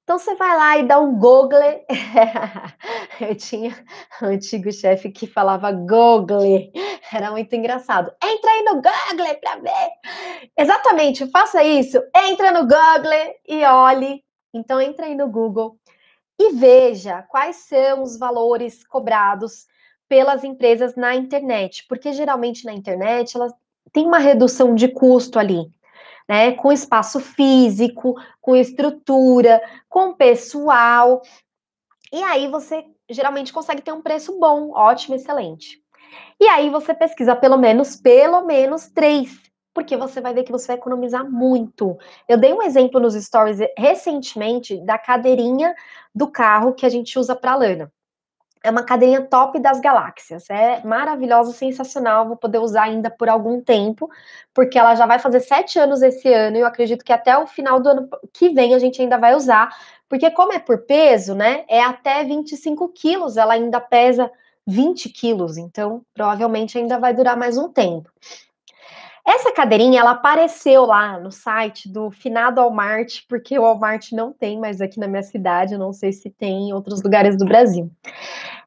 Então 0.03 0.17
você 0.17 0.35
vai 0.35 0.55
lá 0.55 0.77
e 0.77 0.87
dá 0.87 0.99
um 1.01 1.19
Google. 1.19 1.59
Eu 3.19 3.35
tinha 3.35 3.75
um 4.21 4.27
antigo 4.27 4.71
chefe 4.71 5.11
que 5.11 5.27
falava 5.27 5.69
Google. 5.71 6.71
Era 7.13 7.31
muito 7.31 7.53
engraçado. 7.53 8.09
Entra 8.23 8.51
aí 8.51 8.63
no 8.63 8.75
Google 8.75 9.35
para 9.41 9.55
ver. 9.57 9.89
Exatamente, 10.57 11.29
faça 11.29 11.61
isso. 11.61 12.01
Entra 12.15 12.51
no 12.51 12.61
Google 12.61 13.35
e 13.45 13.65
olhe. 13.65 14.23
Então 14.53 14.79
entra 14.79 15.07
aí 15.07 15.15
no 15.15 15.29
Google 15.29 15.77
e 16.39 16.53
veja 16.53 17.23
quais 17.23 17.67
são 17.67 18.01
os 18.01 18.17
valores 18.17 18.87
cobrados 18.87 19.65
pelas 20.07 20.43
empresas 20.43 20.95
na 20.95 21.15
internet, 21.15 21.85
porque 21.89 22.13
geralmente 22.13 22.63
na 22.63 22.73
internet 22.73 23.35
elas 23.35 23.51
tem 23.91 24.05
uma 24.05 24.19
redução 24.19 24.75
de 24.75 24.87
custo 24.87 25.39
ali 25.39 25.71
né? 26.27 26.51
Com 26.51 26.71
espaço 26.71 27.19
físico, 27.19 28.15
com 28.41 28.55
estrutura, 28.55 29.61
com 29.87 30.13
pessoal. 30.13 31.21
E 32.11 32.21
aí 32.23 32.47
você 32.47 32.85
geralmente 33.09 33.53
consegue 33.53 33.81
ter 33.81 33.93
um 33.93 34.01
preço 34.01 34.37
bom, 34.37 34.71
ótimo, 34.71 35.15
excelente. 35.15 35.81
E 36.39 36.47
aí 36.47 36.69
você 36.69 36.93
pesquisa 36.93 37.35
pelo 37.35 37.57
menos, 37.57 37.95
pelo 37.95 38.45
menos 38.45 38.89
três, 38.89 39.39
porque 39.73 39.95
você 39.95 40.19
vai 40.19 40.33
ver 40.33 40.43
que 40.43 40.51
você 40.51 40.67
vai 40.67 40.75
economizar 40.75 41.29
muito. 41.29 41.97
Eu 42.27 42.37
dei 42.37 42.53
um 42.53 42.61
exemplo 42.61 42.99
nos 42.99 43.13
stories 43.13 43.59
recentemente 43.77 44.77
da 44.85 44.97
cadeirinha 44.97 45.73
do 46.13 46.29
carro 46.29 46.73
que 46.73 46.85
a 46.85 46.89
gente 46.89 47.17
usa 47.17 47.35
para 47.35 47.55
lana. 47.55 47.91
É 48.63 48.69
uma 48.71 48.83
cadeirinha 48.83 49.21
top 49.21 49.59
das 49.59 49.79
galáxias. 49.79 50.49
É 50.49 50.81
maravilhosa, 50.85 51.51
sensacional. 51.53 52.27
Vou 52.27 52.37
poder 52.37 52.59
usar 52.59 52.83
ainda 52.83 53.09
por 53.09 53.29
algum 53.29 53.61
tempo, 53.61 54.09
porque 54.53 54.77
ela 54.77 54.95
já 54.95 55.05
vai 55.05 55.19
fazer 55.19 55.39
sete 55.39 55.79
anos 55.79 56.01
esse 56.01 56.31
ano. 56.33 56.57
E 56.57 56.59
eu 56.61 56.67
acredito 56.67 57.05
que 57.05 57.13
até 57.13 57.37
o 57.37 57.47
final 57.47 57.79
do 57.79 57.89
ano 57.89 58.09
que 58.33 58.49
vem 58.49 58.73
a 58.73 58.79
gente 58.79 59.01
ainda 59.01 59.17
vai 59.17 59.35
usar. 59.35 59.69
Porque, 60.09 60.31
como 60.31 60.53
é 60.53 60.59
por 60.59 60.85
peso, 60.85 61.35
né? 61.35 61.65
É 61.67 61.81
até 61.81 62.23
25 62.23 62.89
quilos. 62.89 63.37
Ela 63.37 63.53
ainda 63.53 63.79
pesa 63.79 64.31
20 64.65 65.09
quilos. 65.09 65.57
Então, 65.57 66.01
provavelmente 66.13 66.77
ainda 66.77 66.99
vai 66.99 67.13
durar 67.13 67.37
mais 67.37 67.57
um 67.57 67.69
tempo. 67.69 68.09
Essa 69.29 69.51
cadeirinha, 69.51 69.99
ela 69.99 70.11
apareceu 70.11 70.85
lá 70.85 71.19
no 71.19 71.33
site 71.33 71.89
do 71.89 72.09
finado 72.09 72.61
Walmart, 72.61 73.23
porque 73.27 73.59
o 73.59 73.61
Walmart 73.61 74.13
não 74.13 74.31
tem 74.31 74.57
mais 74.57 74.79
aqui 74.79 74.97
na 74.97 75.07
minha 75.07 75.21
cidade, 75.21 75.77
não 75.77 75.91
sei 75.91 76.13
se 76.13 76.29
tem 76.29 76.69
em 76.69 76.73
outros 76.73 77.03
lugares 77.03 77.37
do 77.37 77.43
Brasil. 77.43 77.91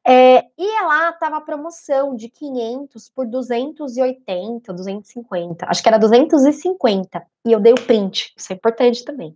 É, 0.05 0.45
e 0.55 0.81
lá 0.83 1.09
estava 1.09 1.37
a 1.37 1.41
promoção 1.41 2.15
de 2.15 2.29
500 2.29 3.09
por 3.09 3.25
280, 3.25 4.71
250, 4.71 5.65
acho 5.67 5.81
que 5.81 5.89
era 5.89 5.97
250, 5.97 7.25
e 7.43 7.51
eu 7.51 7.59
dei 7.59 7.73
o 7.73 7.81
print, 7.81 8.31
isso 8.37 8.53
é 8.53 8.55
importante 8.55 9.03
também. 9.03 9.35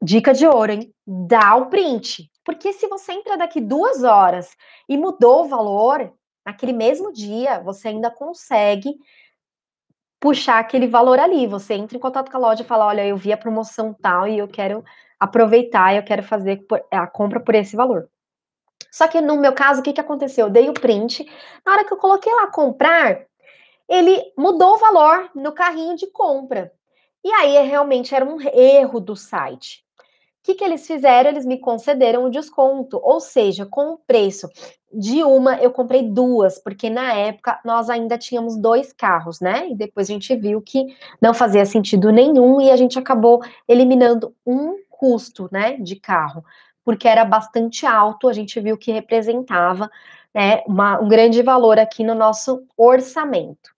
Dica 0.00 0.32
de 0.32 0.46
ouro, 0.46 0.70
hein? 0.70 0.94
Dá 1.04 1.56
o 1.56 1.66
print, 1.66 2.30
porque 2.44 2.72
se 2.72 2.86
você 2.86 3.10
entra 3.10 3.36
daqui 3.36 3.60
duas 3.60 4.04
horas 4.04 4.56
e 4.88 4.96
mudou 4.96 5.44
o 5.44 5.48
valor, 5.48 6.12
naquele 6.46 6.72
mesmo 6.72 7.12
dia, 7.12 7.58
você 7.58 7.88
ainda 7.88 8.08
consegue 8.08 8.94
puxar 10.20 10.58
aquele 10.58 10.86
valor 10.86 11.18
ali. 11.18 11.46
Você 11.46 11.74
entra 11.74 11.96
em 11.96 12.00
contato 12.00 12.30
com 12.30 12.36
a 12.36 12.40
loja 12.40 12.62
e 12.62 12.66
fala: 12.66 12.86
olha, 12.86 13.06
eu 13.06 13.16
vi 13.16 13.32
a 13.32 13.36
promoção 13.36 13.94
tal 13.94 14.26
e 14.26 14.38
eu 14.38 14.48
quero 14.48 14.84
aproveitar, 15.18 15.94
eu 15.94 16.02
quero 16.02 16.22
fazer 16.22 16.64
a 16.90 17.06
compra 17.06 17.40
por 17.40 17.54
esse 17.54 17.76
valor. 17.76 18.08
Só 18.90 19.06
que 19.08 19.20
no 19.20 19.36
meu 19.36 19.52
caso, 19.52 19.80
o 19.80 19.82
que, 19.82 19.92
que 19.92 20.00
aconteceu? 20.00 20.46
Eu 20.46 20.52
dei 20.52 20.68
o 20.68 20.74
print. 20.74 21.26
Na 21.64 21.72
hora 21.72 21.84
que 21.84 21.92
eu 21.92 21.98
coloquei 21.98 22.32
lá 22.32 22.46
comprar, 22.46 23.26
ele 23.88 24.32
mudou 24.36 24.74
o 24.74 24.78
valor 24.78 25.30
no 25.34 25.52
carrinho 25.52 25.96
de 25.96 26.06
compra. 26.06 26.72
E 27.24 27.30
aí 27.32 27.58
realmente 27.66 28.14
era 28.14 28.24
um 28.24 28.38
erro 28.40 29.00
do 29.00 29.16
site 29.16 29.87
que, 30.48 30.54
que 30.54 30.64
eles 30.64 30.86
fizeram? 30.86 31.28
Eles 31.28 31.44
me 31.44 31.58
concederam 31.58 32.24
um 32.24 32.30
desconto, 32.30 32.98
ou 33.02 33.20
seja, 33.20 33.66
com 33.66 33.92
o 33.92 33.98
preço 33.98 34.48
de 34.90 35.22
uma, 35.22 35.56
eu 35.56 35.70
comprei 35.70 36.02
duas, 36.02 36.58
porque 36.58 36.88
na 36.88 37.12
época 37.12 37.60
nós 37.62 37.90
ainda 37.90 38.16
tínhamos 38.16 38.56
dois 38.56 38.90
carros, 38.90 39.40
né? 39.40 39.68
E 39.68 39.74
depois 39.74 40.08
a 40.08 40.12
gente 40.12 40.34
viu 40.34 40.62
que 40.62 40.86
não 41.20 41.34
fazia 41.34 41.66
sentido 41.66 42.10
nenhum 42.10 42.62
e 42.62 42.70
a 42.70 42.76
gente 42.76 42.98
acabou 42.98 43.42
eliminando 43.68 44.34
um 44.46 44.76
custo, 44.88 45.50
né, 45.52 45.76
de 45.76 45.96
carro, 45.96 46.42
porque 46.82 47.06
era 47.06 47.24
bastante 47.24 47.84
alto, 47.84 48.26
a 48.26 48.32
gente 48.32 48.58
viu 48.58 48.76
que 48.78 48.90
representava 48.90 49.90
né, 50.34 50.62
uma, 50.66 50.98
um 50.98 51.08
grande 51.08 51.42
valor 51.42 51.78
aqui 51.78 52.02
no 52.02 52.14
nosso 52.14 52.66
orçamento. 52.76 53.76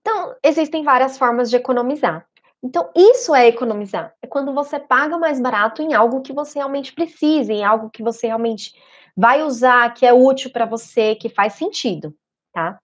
Então, 0.00 0.36
existem 0.42 0.84
várias 0.84 1.18
formas 1.18 1.50
de 1.50 1.56
economizar. 1.56 2.24
Então, 2.64 2.90
isso 2.96 3.34
é 3.34 3.46
economizar. 3.46 4.14
É 4.22 4.26
quando 4.26 4.54
você 4.54 4.80
paga 4.80 5.18
mais 5.18 5.38
barato 5.38 5.82
em 5.82 5.92
algo 5.92 6.22
que 6.22 6.32
você 6.32 6.58
realmente 6.58 6.94
precisa, 6.94 7.52
em 7.52 7.62
algo 7.62 7.90
que 7.90 8.02
você 8.02 8.26
realmente 8.26 8.74
vai 9.14 9.42
usar, 9.42 9.92
que 9.92 10.06
é 10.06 10.14
útil 10.14 10.50
para 10.50 10.64
você, 10.64 11.14
que 11.14 11.28
faz 11.28 11.52
sentido, 11.52 12.16
tá? 12.54 12.80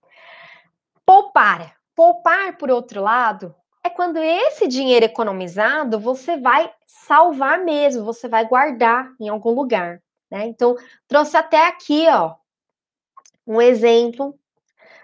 Poupar. 1.07 1.77
Poupar, 1.97 2.59
por 2.59 2.71
outro 2.71 3.01
lado, 3.01 3.55
é 3.83 3.89
quando 3.89 4.19
esse 4.19 4.69
dinheiro 4.69 5.07
economizado 5.07 5.99
você 5.99 6.37
vai 6.37 6.71
salvar 6.87 7.59
mesmo, 7.65 8.05
você 8.05 8.29
vai 8.29 8.47
guardar 8.47 9.11
em 9.19 9.31
algum 9.31 9.53
lugar, 9.53 10.03
né? 10.31 10.45
Então, 10.45 10.77
trouxe 11.09 11.39
até 11.39 11.67
aqui, 11.67 12.07
ó, 12.07 12.35
um 13.47 13.63
exemplo 13.63 14.39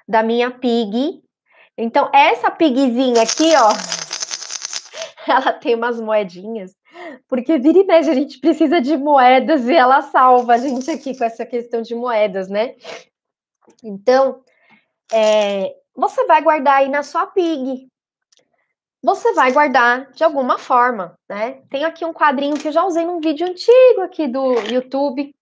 da 0.06 0.22
minha 0.22 0.50
pig. 0.50 1.22
Então, 1.78 2.10
essa 2.12 2.50
pigzinha 2.50 3.22
aqui, 3.22 3.54
ó, 3.56 3.70
ela 5.30 5.52
tem 5.52 5.74
umas 5.74 6.00
moedinhas, 6.00 6.74
porque 7.28 7.58
vira 7.58 7.78
e 7.78 7.84
mexe 7.84 8.10
a 8.10 8.14
gente 8.14 8.38
precisa 8.38 8.80
de 8.80 8.96
moedas 8.96 9.66
e 9.68 9.74
ela 9.74 10.02
salva 10.02 10.54
a 10.54 10.58
gente 10.58 10.90
aqui 10.90 11.16
com 11.16 11.24
essa 11.24 11.44
questão 11.44 11.82
de 11.82 11.94
moedas, 11.94 12.48
né? 12.48 12.76
Então, 13.82 14.42
é, 15.12 15.74
você 15.94 16.24
vai 16.26 16.42
guardar 16.42 16.76
aí 16.76 16.88
na 16.88 17.02
sua 17.02 17.26
PIG. 17.26 17.88
Você 19.02 19.32
vai 19.34 19.52
guardar 19.52 20.10
de 20.12 20.24
alguma 20.24 20.58
forma, 20.58 21.16
né? 21.28 21.62
Tem 21.70 21.84
aqui 21.84 22.04
um 22.04 22.12
quadrinho 22.12 22.58
que 22.58 22.68
eu 22.68 22.72
já 22.72 22.84
usei 22.84 23.04
num 23.04 23.20
vídeo 23.20 23.46
antigo 23.46 24.00
aqui 24.02 24.26
do 24.26 24.54
YouTube. 24.72 25.34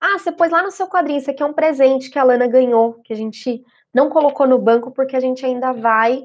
Ah, 0.00 0.18
você 0.18 0.30
pôs 0.30 0.50
lá 0.50 0.62
no 0.62 0.70
seu 0.70 0.86
quadrinho, 0.86 1.18
isso 1.18 1.30
aqui 1.30 1.42
é 1.42 1.46
um 1.46 1.52
presente 1.52 2.10
que 2.10 2.18
a 2.18 2.22
Lana 2.22 2.46
ganhou, 2.46 2.94
que 3.02 3.12
a 3.12 3.16
gente 3.16 3.64
não 3.92 4.08
colocou 4.08 4.46
no 4.46 4.58
banco 4.58 4.92
porque 4.92 5.16
a 5.16 5.20
gente 5.20 5.44
ainda 5.44 5.72
vai 5.72 6.22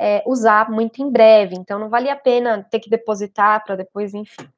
é, 0.00 0.22
usar 0.26 0.70
muito 0.70 1.02
em 1.02 1.10
breve, 1.10 1.54
então 1.54 1.78
não 1.78 1.90
vale 1.90 2.08
a 2.08 2.16
pena 2.16 2.66
ter 2.70 2.80
que 2.80 2.88
depositar 2.88 3.62
para 3.62 3.76
depois, 3.76 4.14
enfim. 4.14 4.48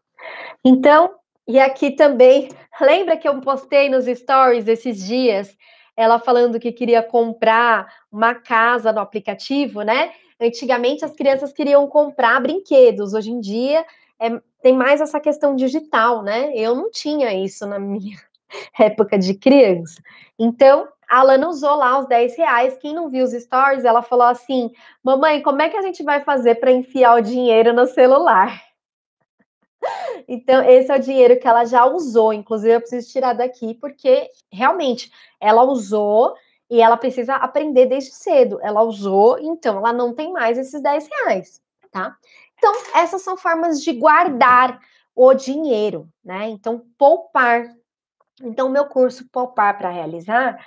Então, 0.65 1.11
e 1.49 1.59
aqui 1.59 1.91
também, 1.91 2.49
lembra 2.81 3.17
que 3.17 3.29
eu 3.29 3.41
postei 3.41 3.89
nos 3.89 4.05
stories 4.05 4.69
esses 4.69 5.05
dias, 5.05 5.57
ela 5.97 6.21
falando 6.21 6.61
que 6.61 6.71
queria 6.71 7.03
comprar 7.03 7.93
uma 8.11 8.37
casa 8.37 8.93
no 8.93 9.01
aplicativo, 9.01 9.83
né? 9.83 10.13
Antigamente 10.41 11.05
as 11.05 11.13
crianças 11.13 11.53
queriam 11.53 11.89
comprar 11.89 12.41
brinquedos, 12.41 13.13
hoje 13.13 13.33
em 13.33 13.41
dia 13.41 13.85
é, 14.21 14.41
tem 14.63 14.73
mais 14.73 15.01
essa 15.01 15.19
questão 15.19 15.57
digital, 15.57 16.23
né? 16.23 16.53
Eu 16.55 16.77
não 16.77 16.89
tinha 16.89 17.35
isso 17.35 17.67
na 17.67 17.81
minha 17.81 18.17
época 18.79 19.19
de 19.19 19.35
criança. 19.35 20.01
Então, 20.39 20.87
a 21.13 21.19
Alana 21.19 21.47
usou 21.47 21.75
lá 21.75 21.99
os 21.99 22.07
10 22.07 22.39
reais. 22.39 22.79
Quem 22.79 22.95
não 22.95 23.11
viu 23.11 23.23
os 23.23 23.33
stories, 23.33 23.85
ela 23.85 24.01
falou 24.01 24.27
assim: 24.27 24.73
Mamãe, 25.05 25.43
como 25.43 25.61
é 25.61 25.69
que 25.69 25.77
a 25.77 25.83
gente 25.83 26.03
vai 26.03 26.25
fazer 26.25 26.55
para 26.55 26.73
enfiar 26.73 27.17
o 27.17 27.21
dinheiro 27.21 27.75
no 27.75 27.87
celular? 27.87 28.59
Então, 30.29 30.63
esse 30.63 30.93
é 30.93 30.97
o 30.97 31.01
dinheiro 31.01 31.41
que 31.41 31.49
ela 31.49 31.65
já 31.65 31.85
usou. 31.85 32.33
Inclusive, 32.33 32.75
eu 32.75 32.81
preciso 32.81 33.11
tirar 33.11 33.33
daqui, 33.33 33.75
porque 33.75 34.31
realmente 34.49 35.11
ela 35.41 35.65
usou 35.65 36.37
e 36.71 36.81
ela 36.81 36.97
precisa 36.97 37.35
aprender 37.35 37.87
desde 37.87 38.13
cedo. 38.13 38.61
Ela 38.63 38.85
usou, 38.85 39.41
então 39.41 39.79
ela 39.79 39.93
não 39.93 40.15
tem 40.15 40.33
mais 40.33 40.57
esses 40.57 40.81
10 40.81 41.09
reais, 41.09 41.61
tá? 41.91 42.17
Então, 42.57 42.73
essas 42.95 43.23
são 43.23 43.37
formas 43.37 43.83
de 43.83 43.93
guardar 43.93 44.79
o 45.17 45.35
dinheiro, 45.35 46.09
né? 46.25 46.49
Então, 46.49 46.85
poupar. 46.97 47.69
Então, 48.43 48.69
meu 48.69 48.87
curso 48.87 49.29
Poupar 49.31 49.79
para 49.79 49.91
Realizar, 49.91 50.59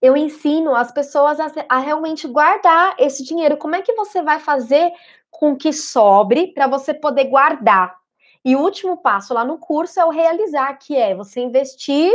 eu 0.00 0.16
ensino 0.16 0.74
as 0.74 0.92
pessoas 0.92 1.38
a, 1.40 1.50
a 1.68 1.78
realmente 1.78 2.26
guardar 2.26 2.94
esse 2.98 3.24
dinheiro. 3.24 3.56
Como 3.56 3.74
é 3.74 3.82
que 3.82 3.94
você 3.94 4.22
vai 4.22 4.38
fazer 4.38 4.92
com 5.30 5.56
que 5.56 5.72
sobre 5.72 6.48
para 6.48 6.66
você 6.66 6.94
poder 6.94 7.24
guardar? 7.24 7.96
E 8.44 8.54
o 8.54 8.60
último 8.60 8.96
passo 8.96 9.34
lá 9.34 9.44
no 9.44 9.58
curso 9.58 10.00
é 10.00 10.04
o 10.04 10.10
realizar, 10.10 10.74
que 10.78 10.96
é 10.96 11.14
você 11.14 11.40
investir 11.40 12.12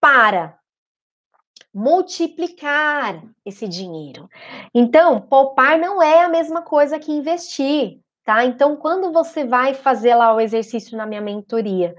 para 0.00 0.58
multiplicar 1.72 3.22
esse 3.44 3.66
dinheiro. 3.66 4.28
Então, 4.74 5.20
poupar 5.20 5.78
não 5.78 6.02
é 6.02 6.22
a 6.22 6.28
mesma 6.28 6.62
coisa 6.62 6.98
que 6.98 7.12
investir, 7.12 8.00
tá? 8.24 8.44
Então, 8.44 8.76
quando 8.76 9.12
você 9.12 9.44
vai 9.44 9.72
fazer 9.72 10.14
lá 10.14 10.34
o 10.34 10.40
exercício 10.40 10.96
na 10.96 11.06
minha 11.06 11.20
mentoria, 11.20 11.94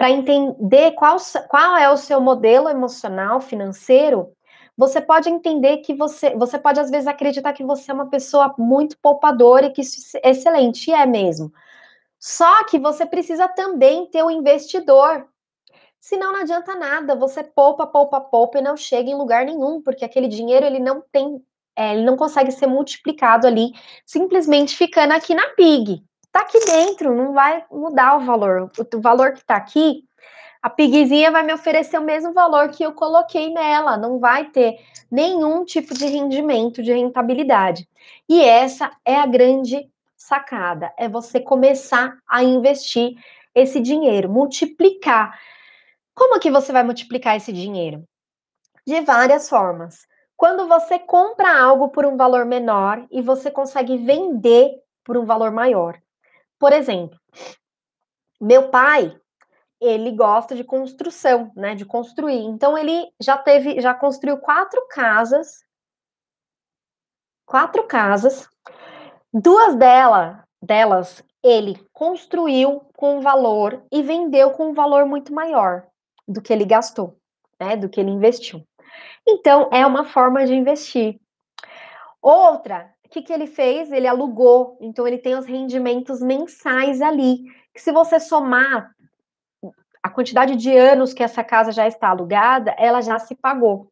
para 0.00 0.10
entender 0.10 0.92
qual, 0.92 1.18
qual 1.46 1.76
é 1.76 1.90
o 1.90 1.96
seu 1.98 2.22
modelo 2.22 2.70
emocional 2.70 3.38
financeiro, 3.38 4.32
você 4.74 4.98
pode 4.98 5.28
entender 5.28 5.76
que 5.82 5.92
você, 5.92 6.34
você 6.34 6.58
pode 6.58 6.80
às 6.80 6.90
vezes 6.90 7.06
acreditar 7.06 7.52
que 7.52 7.62
você 7.62 7.90
é 7.90 7.94
uma 7.94 8.08
pessoa 8.08 8.54
muito 8.56 8.96
poupadora 8.98 9.66
e 9.66 9.70
que 9.70 9.82
isso 9.82 10.16
é 10.22 10.30
excelente, 10.30 10.88
e 10.88 10.94
é 10.94 11.04
mesmo. 11.04 11.52
Só 12.18 12.64
que 12.64 12.78
você 12.78 13.04
precisa 13.04 13.46
também 13.46 14.06
ter 14.06 14.24
um 14.24 14.30
investidor. 14.30 15.28
Senão 16.00 16.32
não 16.32 16.40
adianta 16.40 16.74
nada, 16.76 17.14
você 17.14 17.44
poupa, 17.44 17.86
poupa, 17.86 18.22
poupa 18.22 18.58
e 18.58 18.62
não 18.62 18.78
chega 18.78 19.10
em 19.10 19.14
lugar 19.14 19.44
nenhum, 19.44 19.82
porque 19.82 20.02
aquele 20.02 20.28
dinheiro 20.28 20.64
ele 20.64 20.78
não 20.78 21.04
tem, 21.12 21.44
é, 21.76 21.92
ele 21.92 22.06
não 22.06 22.16
consegue 22.16 22.52
ser 22.52 22.66
multiplicado 22.66 23.46
ali, 23.46 23.72
simplesmente 24.06 24.74
ficando 24.74 25.12
aqui 25.12 25.34
na 25.34 25.46
PIG. 25.50 26.02
Tá 26.32 26.40
aqui 26.40 26.60
dentro, 26.60 27.14
não 27.14 27.32
vai 27.32 27.64
mudar 27.70 28.16
o 28.16 28.24
valor. 28.24 28.70
O 28.94 29.00
valor 29.00 29.32
que 29.32 29.44
tá 29.44 29.56
aqui, 29.56 30.04
a 30.62 30.68
pigzinha 30.68 31.30
vai 31.30 31.42
me 31.42 31.52
oferecer 31.52 31.98
o 31.98 32.04
mesmo 32.04 32.32
valor 32.32 32.68
que 32.68 32.82
eu 32.82 32.92
coloquei 32.92 33.52
nela, 33.52 33.96
não 33.96 34.18
vai 34.18 34.44
ter 34.50 34.78
nenhum 35.10 35.64
tipo 35.64 35.94
de 35.94 36.06
rendimento, 36.06 36.82
de 36.82 36.92
rentabilidade. 36.92 37.88
E 38.28 38.42
essa 38.42 38.90
é 39.04 39.16
a 39.16 39.26
grande 39.26 39.90
sacada, 40.16 40.92
é 40.98 41.08
você 41.08 41.40
começar 41.40 42.18
a 42.28 42.44
investir 42.44 43.14
esse 43.54 43.80
dinheiro, 43.80 44.28
multiplicar. 44.28 45.36
Como 46.14 46.38
que 46.38 46.50
você 46.50 46.72
vai 46.72 46.82
multiplicar 46.82 47.36
esse 47.36 47.52
dinheiro? 47.52 48.04
De 48.86 49.00
várias 49.00 49.48
formas. 49.48 50.06
Quando 50.36 50.68
você 50.68 50.98
compra 50.98 51.60
algo 51.60 51.88
por 51.88 52.06
um 52.06 52.16
valor 52.16 52.44
menor 52.44 53.06
e 53.10 53.20
você 53.20 53.50
consegue 53.50 53.96
vender 53.96 54.70
por 55.02 55.16
um 55.16 55.24
valor 55.24 55.50
maior. 55.50 55.98
Por 56.60 56.72
exemplo, 56.72 57.18
meu 58.40 58.70
pai, 58.70 59.18
ele 59.80 60.12
gosta 60.12 60.54
de 60.54 60.62
construção, 60.62 61.50
né, 61.56 61.74
de 61.74 61.84
construir. 61.84 62.44
Então 62.44 62.78
ele 62.78 63.12
já 63.20 63.36
teve, 63.36 63.80
já 63.80 63.92
construiu 63.92 64.38
quatro 64.38 64.86
casas, 64.88 65.64
quatro 67.44 67.84
casas 67.88 68.48
Duas 69.32 69.76
dela, 69.76 70.42
delas 70.60 71.22
ele 71.40 71.80
construiu 71.92 72.80
com 72.96 73.20
valor 73.20 73.80
e 73.92 74.02
vendeu 74.02 74.50
com 74.50 74.70
um 74.70 74.74
valor 74.74 75.06
muito 75.06 75.32
maior 75.32 75.86
do 76.26 76.42
que 76.42 76.52
ele 76.52 76.64
gastou, 76.64 77.16
né, 77.58 77.76
do 77.76 77.88
que 77.88 78.00
ele 78.00 78.10
investiu. 78.10 78.66
Então, 79.26 79.70
é 79.72 79.86
uma 79.86 80.04
forma 80.04 80.44
de 80.44 80.52
investir. 80.52 81.20
Outra, 82.20 82.92
que, 83.10 83.22
que 83.22 83.32
ele 83.32 83.46
fez? 83.46 83.90
Ele 83.90 84.06
alugou, 84.06 84.78
então 84.80 85.06
ele 85.06 85.18
tem 85.18 85.34
os 85.34 85.46
rendimentos 85.46 86.20
mensais 86.20 87.00
ali, 87.02 87.44
que 87.74 87.80
se 87.80 87.92
você 87.92 88.20
somar 88.20 88.94
a 90.02 90.08
quantidade 90.08 90.56
de 90.56 90.74
anos 90.76 91.12
que 91.12 91.22
essa 91.22 91.44
casa 91.44 91.72
já 91.72 91.86
está 91.86 92.08
alugada, 92.08 92.74
ela 92.78 93.00
já 93.00 93.18
se 93.18 93.34
pagou, 93.34 93.90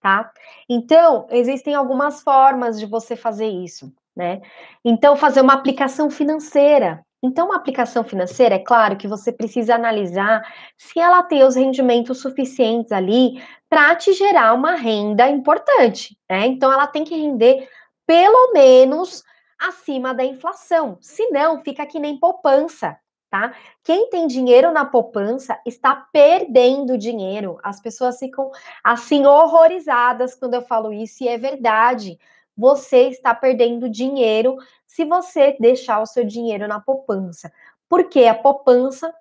tá? 0.00 0.32
Então, 0.68 1.26
existem 1.30 1.74
algumas 1.74 2.22
formas 2.22 2.78
de 2.78 2.86
você 2.86 3.14
fazer 3.14 3.46
isso 3.46 3.92
né? 4.18 4.40
Então, 4.84 5.16
fazer 5.16 5.40
uma 5.40 5.54
aplicação 5.54 6.10
financeira. 6.10 7.00
Então, 7.22 7.46
uma 7.46 7.56
aplicação 7.56 8.02
financeira, 8.02 8.56
é 8.56 8.58
claro 8.58 8.96
que 8.96 9.06
você 9.06 9.32
precisa 9.32 9.76
analisar 9.76 10.42
se 10.76 10.98
ela 10.98 11.22
tem 11.22 11.44
os 11.44 11.54
rendimentos 11.54 12.20
suficientes 12.20 12.90
ali 12.90 13.40
para 13.68 13.94
te 13.94 14.12
gerar 14.12 14.54
uma 14.54 14.74
renda 14.74 15.28
importante, 15.28 16.18
né? 16.28 16.46
Então, 16.46 16.72
ela 16.72 16.88
tem 16.88 17.04
que 17.04 17.14
render 17.14 17.68
pelo 18.08 18.54
menos 18.54 19.22
acima 19.58 20.14
da 20.14 20.24
inflação. 20.24 20.96
Se 20.98 21.28
não, 21.28 21.62
fica 21.62 21.84
que 21.84 21.98
nem 21.98 22.18
poupança, 22.18 22.98
tá? 23.28 23.54
Quem 23.84 24.08
tem 24.08 24.26
dinheiro 24.26 24.72
na 24.72 24.86
poupança 24.86 25.60
está 25.66 25.94
perdendo 26.10 26.96
dinheiro. 26.96 27.58
As 27.62 27.82
pessoas 27.82 28.18
ficam 28.18 28.50
assim 28.82 29.26
horrorizadas 29.26 30.34
quando 30.34 30.54
eu 30.54 30.62
falo 30.62 30.90
isso 30.90 31.22
e 31.22 31.28
é 31.28 31.36
verdade 31.36 32.18
você 32.56 33.08
está 33.08 33.34
perdendo 33.34 33.90
dinheiro 33.90 34.56
se 34.86 35.04
você 35.04 35.54
deixar 35.60 36.00
o 36.00 36.06
seu 36.06 36.24
dinheiro 36.24 36.66
na 36.66 36.80
poupança. 36.80 37.52
Porque 37.90 38.24
a 38.24 38.34
poupança 38.34 39.14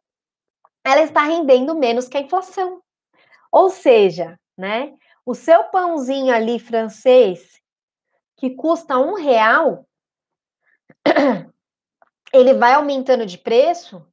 ela 0.83 1.01
está 1.01 1.23
rendendo 1.23 1.75
menos 1.75 2.07
que 2.07 2.17
a 2.17 2.21
inflação. 2.21 2.81
Ou 3.51 3.69
seja, 3.69 4.39
né? 4.57 4.93
O 5.25 5.35
seu 5.35 5.65
pãozinho 5.65 6.33
ali 6.33 6.57
francês, 6.57 7.56
que 8.37 8.51
custa 8.51 8.97
um 8.97 9.15
real, 9.15 9.85
ele 12.33 12.53
vai 12.53 12.73
aumentando 12.73 13.25
de 13.25 13.37
preço, 13.37 14.05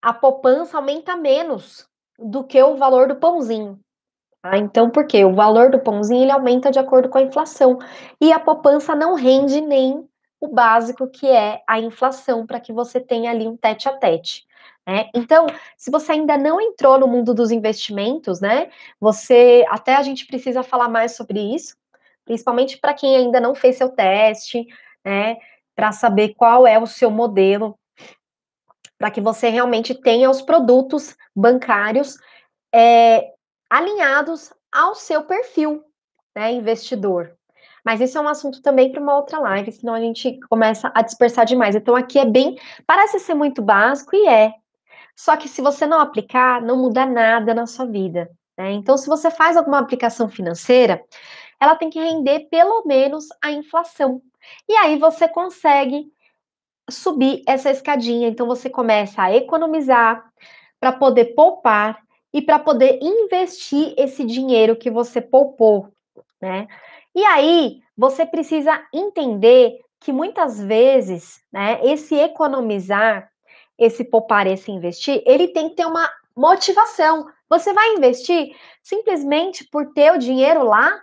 a 0.00 0.12
poupança 0.12 0.78
aumenta 0.78 1.14
menos 1.16 1.86
do 2.18 2.42
que 2.42 2.60
o 2.62 2.76
valor 2.76 3.06
do 3.08 3.16
pãozinho. 3.16 3.78
Ah, 4.42 4.58
então, 4.58 4.90
por 4.90 5.06
quê? 5.06 5.24
O 5.24 5.34
valor 5.34 5.70
do 5.70 5.78
pãozinho 5.78 6.22
ele 6.22 6.32
aumenta 6.32 6.70
de 6.70 6.78
acordo 6.78 7.08
com 7.08 7.18
a 7.18 7.22
inflação. 7.22 7.78
E 8.20 8.32
a 8.32 8.40
poupança 8.40 8.94
não 8.94 9.14
rende 9.14 9.60
nem 9.60 10.08
o 10.40 10.48
básico, 10.48 11.06
que 11.06 11.28
é 11.28 11.62
a 11.68 11.78
inflação, 11.78 12.44
para 12.44 12.58
que 12.58 12.72
você 12.72 13.00
tenha 13.00 13.30
ali 13.30 13.46
um 13.46 13.56
tete 13.56 13.88
a 13.88 13.96
tete. 13.96 14.44
Né? 14.84 15.08
Então, 15.14 15.46
se 15.76 15.92
você 15.92 16.12
ainda 16.12 16.36
não 16.36 16.60
entrou 16.60 16.98
no 16.98 17.06
mundo 17.06 17.32
dos 17.32 17.52
investimentos, 17.52 18.40
né? 18.40 18.68
Você 18.98 19.64
até 19.68 19.94
a 19.94 20.02
gente 20.02 20.26
precisa 20.26 20.64
falar 20.64 20.88
mais 20.88 21.12
sobre 21.12 21.38
isso, 21.54 21.76
principalmente 22.24 22.78
para 22.78 22.94
quem 22.94 23.16
ainda 23.16 23.40
não 23.40 23.54
fez 23.54 23.76
seu 23.76 23.88
teste, 23.88 24.66
né? 25.04 25.36
Para 25.74 25.92
saber 25.92 26.34
qual 26.34 26.66
é 26.66 26.78
o 26.78 26.86
seu 26.86 27.10
modelo, 27.10 27.78
para 28.98 29.10
que 29.10 29.20
você 29.20 29.48
realmente 29.48 29.94
tenha 29.94 30.30
os 30.30 30.42
produtos 30.42 31.16
bancários 31.34 32.16
é, 32.72 33.32
alinhados 33.68 34.52
ao 34.70 34.94
seu 34.94 35.24
perfil, 35.24 35.82
né, 36.36 36.52
investidor. 36.52 37.36
Mas 37.84 38.00
isso 38.00 38.16
é 38.16 38.20
um 38.20 38.28
assunto 38.28 38.62
também 38.62 38.92
para 38.92 39.00
uma 39.00 39.16
outra 39.16 39.38
live, 39.40 39.72
senão 39.72 39.94
a 39.94 40.00
gente 40.00 40.38
começa 40.48 40.90
a 40.94 41.02
dispersar 41.02 41.44
demais. 41.44 41.74
Então 41.74 41.96
aqui 41.96 42.18
é 42.18 42.24
bem, 42.24 42.56
parece 42.86 43.18
ser 43.18 43.34
muito 43.34 43.60
básico 43.60 44.14
e 44.14 44.28
é. 44.28 44.54
Só 45.16 45.36
que 45.36 45.48
se 45.48 45.60
você 45.60 45.86
não 45.86 46.00
aplicar, 46.00 46.62
não 46.62 46.76
muda 46.76 47.04
nada 47.04 47.52
na 47.52 47.66
sua 47.66 47.86
vida. 47.86 48.30
Né? 48.56 48.72
Então, 48.72 48.96
se 48.96 49.06
você 49.08 49.30
faz 49.30 49.56
alguma 49.56 49.78
aplicação 49.78 50.28
financeira, 50.28 51.02
ela 51.62 51.76
tem 51.76 51.88
que 51.88 52.00
render 52.00 52.48
pelo 52.50 52.82
menos 52.84 53.28
a 53.40 53.52
inflação. 53.52 54.20
E 54.68 54.72
aí 54.74 54.98
você 54.98 55.28
consegue 55.28 56.12
subir 56.90 57.40
essa 57.46 57.70
escadinha. 57.70 58.26
Então 58.26 58.48
você 58.48 58.68
começa 58.68 59.22
a 59.22 59.32
economizar 59.32 60.28
para 60.80 60.90
poder 60.90 61.36
poupar 61.36 62.02
e 62.32 62.42
para 62.42 62.58
poder 62.58 62.98
investir 63.00 63.94
esse 63.96 64.24
dinheiro 64.24 64.74
que 64.74 64.90
você 64.90 65.20
poupou, 65.20 65.88
né? 66.40 66.66
E 67.14 67.24
aí, 67.24 67.80
você 67.96 68.26
precisa 68.26 68.84
entender 68.92 69.78
que 70.00 70.10
muitas 70.10 70.60
vezes, 70.60 71.40
né, 71.52 71.78
esse 71.84 72.16
economizar, 72.16 73.30
esse 73.78 74.02
poupar, 74.02 74.48
esse 74.48 74.72
investir, 74.72 75.22
ele 75.24 75.46
tem 75.48 75.68
que 75.68 75.76
ter 75.76 75.86
uma 75.86 76.10
motivação. 76.34 77.28
Você 77.48 77.72
vai 77.72 77.94
investir 77.94 78.56
simplesmente 78.82 79.62
por 79.70 79.92
ter 79.92 80.10
o 80.12 80.18
dinheiro 80.18 80.64
lá 80.64 81.00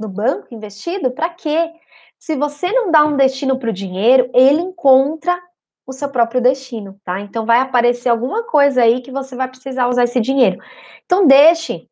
no 0.00 0.08
banco 0.08 0.48
investido? 0.50 1.10
Para 1.10 1.28
quê? 1.28 1.70
Se 2.18 2.34
você 2.36 2.72
não 2.72 2.90
dá 2.90 3.04
um 3.04 3.16
destino 3.16 3.58
para 3.58 3.70
o 3.70 3.72
dinheiro, 3.72 4.30
ele 4.34 4.60
encontra 4.60 5.40
o 5.86 5.92
seu 5.92 6.08
próprio 6.08 6.40
destino, 6.40 7.00
tá? 7.04 7.20
Então 7.20 7.44
vai 7.44 7.58
aparecer 7.60 8.08
alguma 8.08 8.44
coisa 8.44 8.82
aí 8.82 9.00
que 9.00 9.10
você 9.10 9.36
vai 9.36 9.48
precisar 9.48 9.88
usar 9.88 10.04
esse 10.04 10.20
dinheiro. 10.20 10.58
Então 11.04 11.26
deixe 11.26 11.88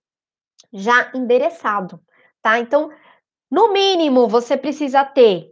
já 0.73 1.11
endereçado, 1.15 2.01
tá? 2.43 2.59
Então, 2.59 2.91
no 3.51 3.73
mínimo, 3.73 4.29
você 4.29 4.57
precisa 4.57 5.05
ter 5.05 5.51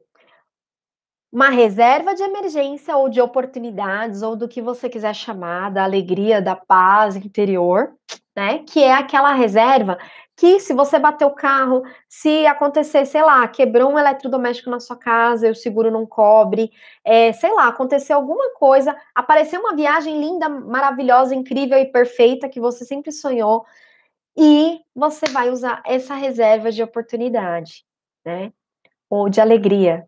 uma 1.33 1.49
reserva 1.49 2.15
de 2.15 2.23
emergência 2.23 2.97
ou 2.97 3.09
de 3.09 3.21
oportunidades, 3.21 4.23
ou 4.23 4.37
do 4.37 4.49
que 4.49 4.63
você 4.63 4.89
quiser 4.89 5.15
chamar, 5.15 5.71
da 5.71 5.85
alegria, 5.85 6.41
da 6.41 6.55
paz 6.55 7.17
interior, 7.17 7.95
né? 8.35 8.61
Que 8.61 8.83
é 8.83 8.93
aquela 8.93 9.33
reserva 9.33 9.99
que, 10.37 10.61
se 10.61 10.75
você 10.75 10.99
bater 10.99 11.25
o 11.25 11.31
carro, 11.31 11.83
se 12.09 12.47
acontecer, 12.47 13.07
sei 13.07 13.23
lá, 13.23 13.49
quebrou 13.49 13.91
um 13.91 13.99
eletrodoméstico 13.99 14.69
na 14.69 14.79
sua 14.79 14.97
casa 14.97 15.49
e 15.49 15.51
o 15.51 15.55
seguro 15.55 15.91
não 15.91 16.05
cobre, 16.05 16.71
é, 17.03 17.33
sei 17.33 17.53
lá, 17.53 17.69
aconteceu 17.69 18.17
alguma 18.17 18.53
coisa, 18.55 18.95
apareceu 19.15 19.61
uma 19.61 19.75
viagem 19.75 20.21
linda, 20.21 20.49
maravilhosa, 20.49 21.35
incrível 21.35 21.79
e 21.79 21.91
perfeita 21.91 22.49
que 22.49 22.61
você 22.61 22.85
sempre 22.85 23.11
sonhou, 23.13 23.65
e 24.37 24.81
você 24.95 25.27
vai 25.31 25.49
usar 25.49 25.83
essa 25.87 26.15
reserva 26.15 26.71
de 26.71 26.83
oportunidade, 26.83 27.85
né? 28.25 28.53
Ou 29.09 29.31
de 29.31 29.41
alegria, 29.41 30.07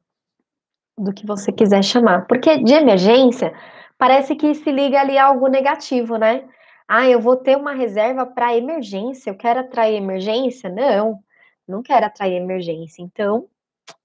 do 0.99 1.15
que 1.15 1.27
você 1.27 1.51
quiser 1.51 1.83
chamar. 1.83 2.27
Porque 2.27 2.59
de 2.63 2.75
emergência, 2.75 3.55
parece 3.97 4.37
que 4.37 4.55
se 4.55 4.71
liga 4.71 5.01
ali 5.01 5.17
a 5.17 5.27
algo 5.27 5.47
negativo, 5.49 6.19
né? 6.19 6.45
Ah, 6.89 7.07
eu 7.07 7.21
vou 7.21 7.37
ter 7.37 7.55
uma 7.57 7.73
reserva 7.73 8.25
para 8.25 8.57
emergência, 8.57 9.29
eu 9.31 9.37
quero 9.37 9.61
atrair 9.61 9.97
emergência? 9.97 10.71
Não, 10.71 11.21
não 11.69 11.83
quero 11.83 12.07
atrair 12.07 12.37
emergência. 12.37 13.03
Então, 13.03 13.47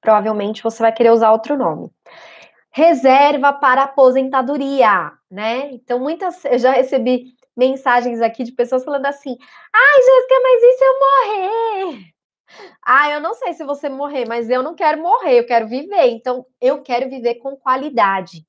provavelmente 0.02 0.62
você 0.62 0.84
vai 0.84 0.92
querer 0.92 1.12
usar 1.12 1.32
outro 1.32 1.58
nome. 1.58 1.90
Reserva 2.72 3.54
para 3.54 3.84
aposentadoria, 3.84 5.12
né? 5.32 5.72
Então, 5.72 6.00
muitas, 6.00 6.44
eu 6.46 6.60
já 6.60 6.72
recebi 6.74 7.34
mensagens 7.56 8.20
aqui 8.22 8.44
de 8.44 8.52
pessoas 8.52 8.84
falando 8.84 9.06
assim: 9.06 9.38
ai, 9.74 10.02
Jéssica, 10.04 10.36
mas 10.44 10.64
e 10.64 10.78
se 10.78 10.84
eu 10.84 10.94
morrer? 11.00 12.14
Ah, 12.86 13.12
eu 13.12 13.22
não 13.22 13.34
sei 13.34 13.54
se 13.54 13.64
você 13.64 13.90
morrer, 13.90 14.26
mas 14.28 14.50
eu 14.50 14.62
não 14.62 14.76
quero 14.76 15.02
morrer, 15.02 15.40
eu 15.40 15.46
quero 15.46 15.68
viver. 15.68 16.08
Então, 16.10 16.46
eu 16.60 16.82
quero 16.82 17.10
viver 17.10 17.36
com 17.36 17.56
qualidade. 17.56 18.46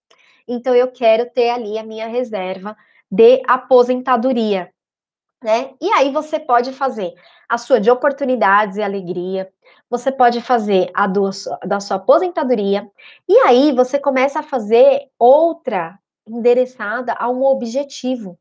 Então, 0.48 0.74
eu 0.74 0.90
quero 0.90 1.30
ter 1.30 1.50
ali 1.50 1.78
a 1.78 1.84
minha 1.84 2.08
reserva 2.08 2.76
de 3.14 3.40
aposentadoria, 3.46 4.68
né? 5.42 5.74
E 5.80 5.88
aí 5.92 6.10
você 6.10 6.40
pode 6.40 6.72
fazer 6.72 7.14
a 7.48 7.56
sua 7.56 7.80
de 7.80 7.90
oportunidades 7.90 8.76
e 8.76 8.82
alegria, 8.82 9.48
você 9.88 10.10
pode 10.10 10.40
fazer 10.40 10.90
a 10.94 11.06
do, 11.06 11.30
da 11.64 11.78
sua 11.78 11.98
aposentadoria, 11.98 12.90
e 13.28 13.36
aí 13.38 13.72
você 13.72 13.98
começa 13.98 14.40
a 14.40 14.42
fazer 14.42 15.08
outra 15.16 15.96
endereçada 16.26 17.12
a 17.12 17.28
um 17.28 17.44
objetivo 17.44 18.36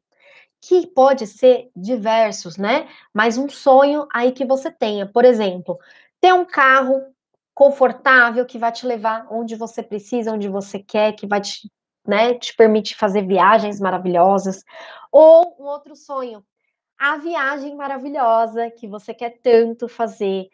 que 0.61 0.87
pode 0.87 1.27
ser 1.27 1.69
diversos, 1.75 2.57
né? 2.57 2.87
Mas 3.13 3.37
um 3.37 3.49
sonho 3.49 4.07
aí 4.11 4.31
que 4.31 4.45
você 4.45 4.71
tenha, 4.71 5.05
por 5.05 5.25
exemplo, 5.25 5.77
ter 6.21 6.33
um 6.33 6.45
carro 6.45 7.03
confortável 7.53 8.45
que 8.45 8.57
vai 8.57 8.71
te 8.71 8.87
levar 8.87 9.27
onde 9.29 9.55
você 9.55 9.83
precisa, 9.83 10.31
onde 10.31 10.47
você 10.47 10.79
quer, 10.79 11.13
que 11.13 11.27
vai 11.27 11.41
te, 11.41 11.69
né, 12.07 12.33
te 12.33 12.55
permitir 12.55 12.95
fazer 12.95 13.25
viagens 13.25 13.79
maravilhosas, 13.79 14.63
ou 15.11 15.55
um 15.59 15.63
outro 15.63 15.95
sonho, 15.95 16.43
a 16.97 17.17
viagem 17.17 17.75
maravilhosa 17.75 18.69
que 18.71 18.87
você 18.87 19.13
quer 19.13 19.39
tanto 19.41 19.87
fazer, 19.87 20.49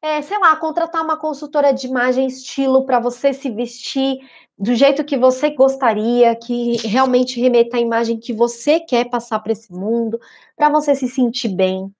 é, 0.00 0.20
sei 0.22 0.38
lá, 0.38 0.56
contratar 0.56 1.02
uma 1.02 1.16
consultora 1.16 1.72
de 1.72 1.86
imagem 1.86 2.26
estilo 2.26 2.84
para 2.84 2.98
você 2.98 3.32
se 3.32 3.50
vestir 3.50 4.18
do 4.58 4.74
jeito 4.74 5.04
que 5.04 5.16
você 5.16 5.50
gostaria, 5.50 6.34
que 6.36 6.76
realmente 6.86 7.40
remeta 7.40 7.76
a 7.76 7.80
imagem 7.80 8.18
que 8.18 8.32
você 8.32 8.80
quer 8.80 9.08
passar 9.08 9.40
para 9.40 9.52
esse 9.52 9.72
mundo, 9.72 10.20
para 10.56 10.68
você 10.68 10.94
se 10.94 11.08
sentir 11.08 11.48
bem. 11.48 11.92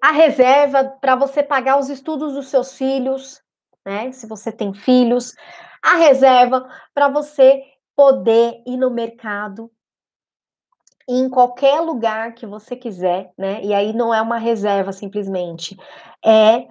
A 0.00 0.12
reserva 0.12 0.84
para 0.84 1.16
você 1.16 1.42
pagar 1.42 1.78
os 1.78 1.88
estudos 1.88 2.34
dos 2.34 2.48
seus 2.48 2.76
filhos, 2.76 3.42
né? 3.84 4.12
Se 4.12 4.26
você 4.26 4.52
tem 4.52 4.72
filhos, 4.72 5.34
a 5.84 5.96
reserva 5.96 6.66
para 6.94 7.08
você 7.08 7.62
poder 7.94 8.62
ir 8.66 8.78
no 8.78 8.90
mercado 8.90 9.70
em 11.06 11.28
qualquer 11.28 11.80
lugar 11.80 12.32
que 12.34 12.46
você 12.46 12.74
quiser, 12.74 13.30
né? 13.36 13.62
E 13.62 13.74
aí 13.74 13.92
não 13.92 14.12
é 14.12 14.22
uma 14.22 14.38
reserva 14.38 14.90
simplesmente, 14.90 15.76
é 16.24 16.66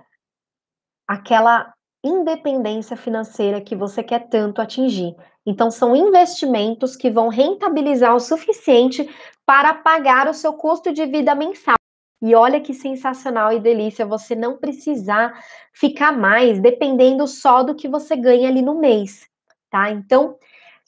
aquela 1.08 1.72
independência 2.04 2.98
financeira 2.98 3.62
que 3.62 3.76
você 3.76 4.04
quer 4.04 4.28
tanto 4.28 4.60
atingir. 4.60 5.16
Então, 5.46 5.70
são 5.70 5.96
investimentos 5.96 6.96
que 6.96 7.12
vão 7.12 7.28
rentabilizar 7.28 8.16
o 8.16 8.20
suficiente 8.20 9.08
para 9.46 9.74
pagar 9.76 10.28
o 10.28 10.34
seu 10.34 10.54
custo 10.54 10.92
de 10.92 11.06
vida 11.06 11.36
mensal. 11.36 11.83
E 12.26 12.34
olha 12.36 12.62
que 12.62 12.74
sensacional 12.74 13.52
e 13.52 13.60
delícia 13.60 14.06
você 14.06 14.34
não 14.34 14.58
precisar 14.58 15.44
ficar 15.74 16.14
mais 16.14 16.58
dependendo 16.58 17.28
só 17.28 17.64
do 17.64 17.76
que 17.76 17.86
você 17.86 18.16
ganha 18.16 18.48
ali 18.48 18.62
no 18.62 18.80
mês, 18.80 19.28
tá? 19.70 19.92
Então, 19.92 20.38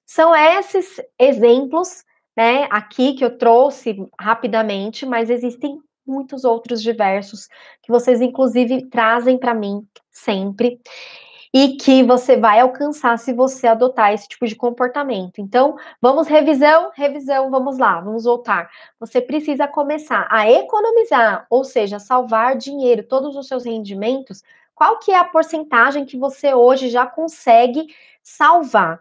são 0.06 0.34
esses 0.34 0.96
exemplos, 1.20 2.06
né, 2.38 2.70
aqui 2.72 3.16
que 3.16 3.26
eu 3.26 3.38
trouxe 3.38 3.98
rapidamente, 4.18 5.06
mas 5.06 5.30
existem 5.30 5.78
muitos 6.08 6.46
outros 6.46 6.82
diversos 6.82 7.50
que 7.84 7.92
vocês 7.92 8.22
inclusive 8.22 8.88
trazem 8.88 9.38
para 9.38 9.54
mim 9.54 9.86
sempre 10.10 10.80
e 11.56 11.78
que 11.78 12.04
você 12.04 12.36
vai 12.36 12.60
alcançar 12.60 13.18
se 13.18 13.32
você 13.32 13.66
adotar 13.66 14.12
esse 14.12 14.28
tipo 14.28 14.46
de 14.46 14.58
comportamento. 14.58 15.40
Então, 15.40 15.78
vamos 16.02 16.28
revisão, 16.28 16.92
revisão, 16.94 17.50
vamos 17.50 17.78
lá, 17.78 18.02
vamos 18.02 18.26
voltar. 18.26 18.70
Você 19.00 19.22
precisa 19.22 19.66
começar 19.66 20.28
a 20.30 20.52
economizar, 20.52 21.48
ou 21.50 21.64
seja, 21.64 21.98
salvar 21.98 22.58
dinheiro, 22.58 23.04
todos 23.04 23.38
os 23.38 23.48
seus 23.48 23.64
rendimentos. 23.64 24.44
Qual 24.74 25.00
que 25.00 25.12
é 25.12 25.18
a 25.18 25.24
porcentagem 25.24 26.04
que 26.04 26.18
você 26.18 26.54
hoje 26.54 26.90
já 26.90 27.08
consegue 27.08 27.88
salvar? 28.22 29.00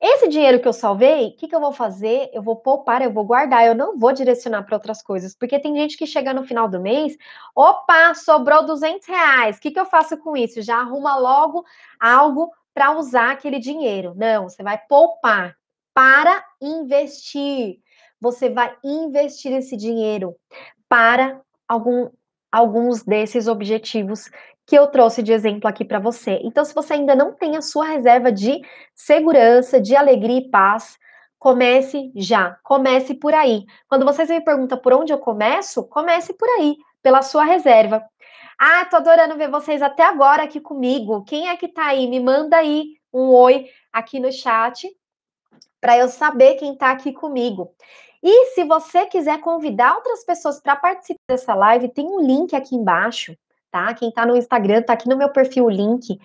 Esse 0.00 0.28
dinheiro 0.28 0.60
que 0.60 0.68
eu 0.68 0.72
salvei, 0.72 1.28
o 1.28 1.36
que, 1.36 1.48
que 1.48 1.54
eu 1.54 1.60
vou 1.60 1.72
fazer? 1.72 2.28
Eu 2.32 2.42
vou 2.42 2.56
poupar, 2.56 3.00
eu 3.00 3.12
vou 3.12 3.24
guardar, 3.24 3.66
eu 3.66 3.74
não 3.74 3.98
vou 3.98 4.12
direcionar 4.12 4.62
para 4.64 4.76
outras 4.76 5.02
coisas, 5.02 5.34
porque 5.34 5.58
tem 5.58 5.74
gente 5.76 5.96
que 5.96 6.06
chega 6.06 6.34
no 6.34 6.44
final 6.44 6.68
do 6.68 6.80
mês, 6.80 7.16
opa, 7.54 8.12
sobrou 8.14 8.66
200 8.66 9.06
reais, 9.08 9.56
o 9.56 9.60
que, 9.60 9.70
que 9.70 9.80
eu 9.80 9.86
faço 9.86 10.16
com 10.18 10.36
isso? 10.36 10.60
Já 10.60 10.76
arruma 10.78 11.16
logo 11.16 11.64
algo 11.98 12.50
para 12.74 12.90
usar 12.98 13.30
aquele 13.30 13.58
dinheiro. 13.58 14.14
Não, 14.16 14.48
você 14.48 14.62
vai 14.62 14.78
poupar 14.88 15.56
para 15.94 16.44
investir. 16.60 17.78
Você 18.20 18.50
vai 18.50 18.76
investir 18.82 19.52
esse 19.52 19.76
dinheiro 19.76 20.34
para 20.88 21.40
algum, 21.68 22.10
alguns 22.50 23.02
desses 23.04 23.46
objetivos 23.46 24.28
que 24.66 24.76
eu 24.76 24.86
trouxe 24.86 25.22
de 25.22 25.32
exemplo 25.32 25.68
aqui 25.68 25.84
para 25.84 25.98
você. 25.98 26.40
Então, 26.42 26.64
se 26.64 26.74
você 26.74 26.94
ainda 26.94 27.14
não 27.14 27.32
tem 27.32 27.56
a 27.56 27.62
sua 27.62 27.84
reserva 27.84 28.32
de 28.32 28.60
segurança, 28.94 29.80
de 29.80 29.94
alegria 29.94 30.38
e 30.38 30.50
paz, 30.50 30.98
comece 31.38 32.10
já, 32.16 32.58
comece 32.62 33.14
por 33.14 33.34
aí. 33.34 33.64
Quando 33.88 34.06
vocês 34.06 34.30
me 34.30 34.40
perguntam 34.40 34.78
por 34.78 34.94
onde 34.94 35.12
eu 35.12 35.18
começo, 35.18 35.86
comece 35.88 36.32
por 36.32 36.48
aí, 36.58 36.76
pela 37.02 37.20
sua 37.22 37.44
reserva. 37.44 38.02
Ah, 38.58 38.84
tô 38.86 38.96
adorando 38.96 39.36
ver 39.36 39.50
vocês 39.50 39.82
até 39.82 40.04
agora 40.04 40.44
aqui 40.44 40.60
comigo. 40.60 41.24
Quem 41.24 41.48
é 41.48 41.56
que 41.56 41.68
tá 41.68 41.86
aí? 41.86 42.06
Me 42.06 42.20
manda 42.20 42.56
aí 42.56 42.94
um 43.12 43.28
oi 43.30 43.66
aqui 43.92 44.18
no 44.18 44.32
chat 44.32 44.88
para 45.80 45.98
eu 45.98 46.08
saber 46.08 46.54
quem 46.54 46.74
tá 46.74 46.90
aqui 46.90 47.12
comigo. 47.12 47.74
E 48.22 48.46
se 48.54 48.64
você 48.64 49.04
quiser 49.04 49.38
convidar 49.40 49.96
outras 49.96 50.24
pessoas 50.24 50.58
para 50.58 50.76
participar 50.76 51.20
dessa 51.28 51.54
live, 51.54 51.90
tem 51.90 52.06
um 52.06 52.20
link 52.20 52.56
aqui 52.56 52.74
embaixo 52.74 53.36
tá? 53.74 53.92
Quem 53.92 54.08
tá 54.12 54.24
no 54.24 54.36
Instagram, 54.36 54.82
tá 54.82 54.92
aqui 54.92 55.08
no 55.08 55.16
meu 55.16 55.30
perfil 55.30 55.64
o 55.64 55.68
link, 55.68 56.16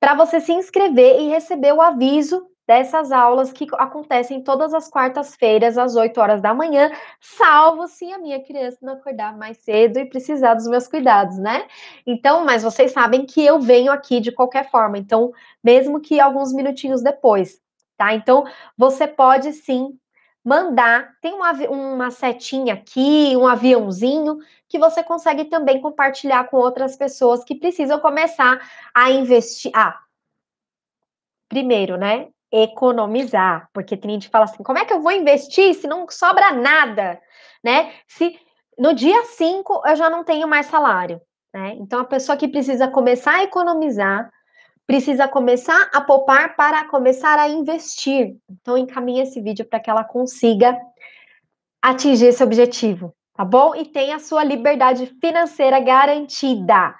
para 0.00 0.16
você 0.16 0.40
se 0.40 0.52
inscrever 0.52 1.20
e 1.20 1.28
receber 1.28 1.72
o 1.72 1.80
aviso 1.80 2.44
dessas 2.66 3.12
aulas 3.12 3.52
que 3.52 3.68
acontecem 3.74 4.42
todas 4.42 4.74
as 4.74 4.88
quartas-feiras, 4.90 5.78
às 5.78 5.94
8 5.94 6.20
horas 6.20 6.42
da 6.42 6.52
manhã, 6.52 6.90
salvo 7.20 7.86
se 7.86 8.12
a 8.12 8.18
minha 8.18 8.42
criança 8.42 8.78
não 8.82 8.94
acordar 8.94 9.38
mais 9.38 9.58
cedo 9.58 10.00
e 10.00 10.06
precisar 10.06 10.54
dos 10.54 10.66
meus 10.66 10.88
cuidados, 10.88 11.38
né? 11.38 11.68
Então, 12.04 12.44
mas 12.44 12.64
vocês 12.64 12.90
sabem 12.90 13.24
que 13.24 13.46
eu 13.46 13.60
venho 13.60 13.92
aqui 13.92 14.18
de 14.18 14.32
qualquer 14.32 14.68
forma, 14.68 14.98
então, 14.98 15.30
mesmo 15.62 16.00
que 16.00 16.18
alguns 16.18 16.52
minutinhos 16.52 17.00
depois, 17.00 17.60
tá? 17.96 18.12
Então, 18.12 18.44
você 18.76 19.06
pode 19.06 19.52
sim 19.52 19.96
mandar, 20.48 21.14
tem 21.20 21.34
uma, 21.34 21.52
uma 21.68 22.10
setinha 22.10 22.72
aqui, 22.72 23.36
um 23.36 23.46
aviãozinho, 23.46 24.38
que 24.66 24.78
você 24.78 25.02
consegue 25.02 25.44
também 25.44 25.80
compartilhar 25.80 26.44
com 26.44 26.56
outras 26.56 26.96
pessoas 26.96 27.44
que 27.44 27.54
precisam 27.54 28.00
começar 28.00 28.58
a 28.94 29.10
investir. 29.10 29.70
Ah, 29.74 30.00
primeiro, 31.48 31.98
né? 31.98 32.28
Economizar, 32.50 33.68
porque 33.74 33.94
tem 33.94 34.12
gente 34.12 34.26
que 34.26 34.32
fala 34.32 34.46
assim: 34.46 34.62
como 34.62 34.78
é 34.78 34.86
que 34.86 34.92
eu 34.92 35.02
vou 35.02 35.12
investir 35.12 35.74
se 35.74 35.86
não 35.86 36.08
sobra 36.08 36.52
nada, 36.52 37.20
né? 37.62 37.92
Se 38.06 38.38
no 38.78 38.94
dia 38.94 39.24
5 39.24 39.82
eu 39.86 39.96
já 39.96 40.08
não 40.08 40.24
tenho 40.24 40.48
mais 40.48 40.64
salário, 40.64 41.20
né? 41.52 41.74
Então 41.78 42.00
a 42.00 42.04
pessoa 42.04 42.38
que 42.38 42.48
precisa 42.48 42.88
começar 42.88 43.36
a 43.36 43.44
economizar, 43.44 44.32
precisa 44.88 45.28
começar 45.28 45.90
a 45.92 46.00
poupar 46.00 46.56
para 46.56 46.82
começar 46.86 47.38
a 47.38 47.46
investir. 47.46 48.38
Então 48.50 48.78
encaminhe 48.78 49.20
esse 49.20 49.38
vídeo 49.38 49.66
para 49.66 49.78
que 49.78 49.90
ela 49.90 50.02
consiga 50.02 50.74
atingir 51.82 52.28
esse 52.28 52.42
objetivo, 52.42 53.14
tá 53.34 53.44
bom? 53.44 53.74
E 53.74 53.84
tem 53.84 54.14
a 54.14 54.18
sua 54.18 54.42
liberdade 54.42 55.14
financeira 55.20 55.78
garantida. 55.78 56.94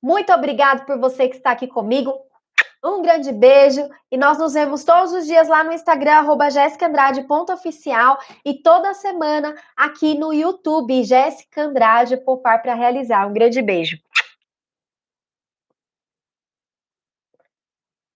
Muito 0.00 0.32
obrigado 0.32 0.86
por 0.86 1.00
você 1.00 1.28
que 1.28 1.36
está 1.36 1.50
aqui 1.50 1.66
comigo. 1.66 2.14
Um 2.84 3.02
grande 3.02 3.32
beijo 3.32 3.88
e 4.10 4.16
nós 4.16 4.38
nos 4.38 4.54
vemos 4.54 4.84
todos 4.84 5.12
os 5.12 5.26
dias 5.26 5.48
lá 5.48 5.64
no 5.64 5.72
Instagram, 5.72 6.14
arroba 6.14 6.46
Oficial 7.52 8.18
e 8.44 8.54
toda 8.54 8.94
semana 8.94 9.54
aqui 9.76 10.16
no 10.16 10.32
YouTube, 10.32 11.02
Jéssica 11.02 11.62
Andrade 11.62 12.16
Poupar 12.18 12.62
para 12.62 12.74
Realizar. 12.74 13.28
Um 13.28 13.32
grande 13.32 13.60
beijo. 13.60 13.98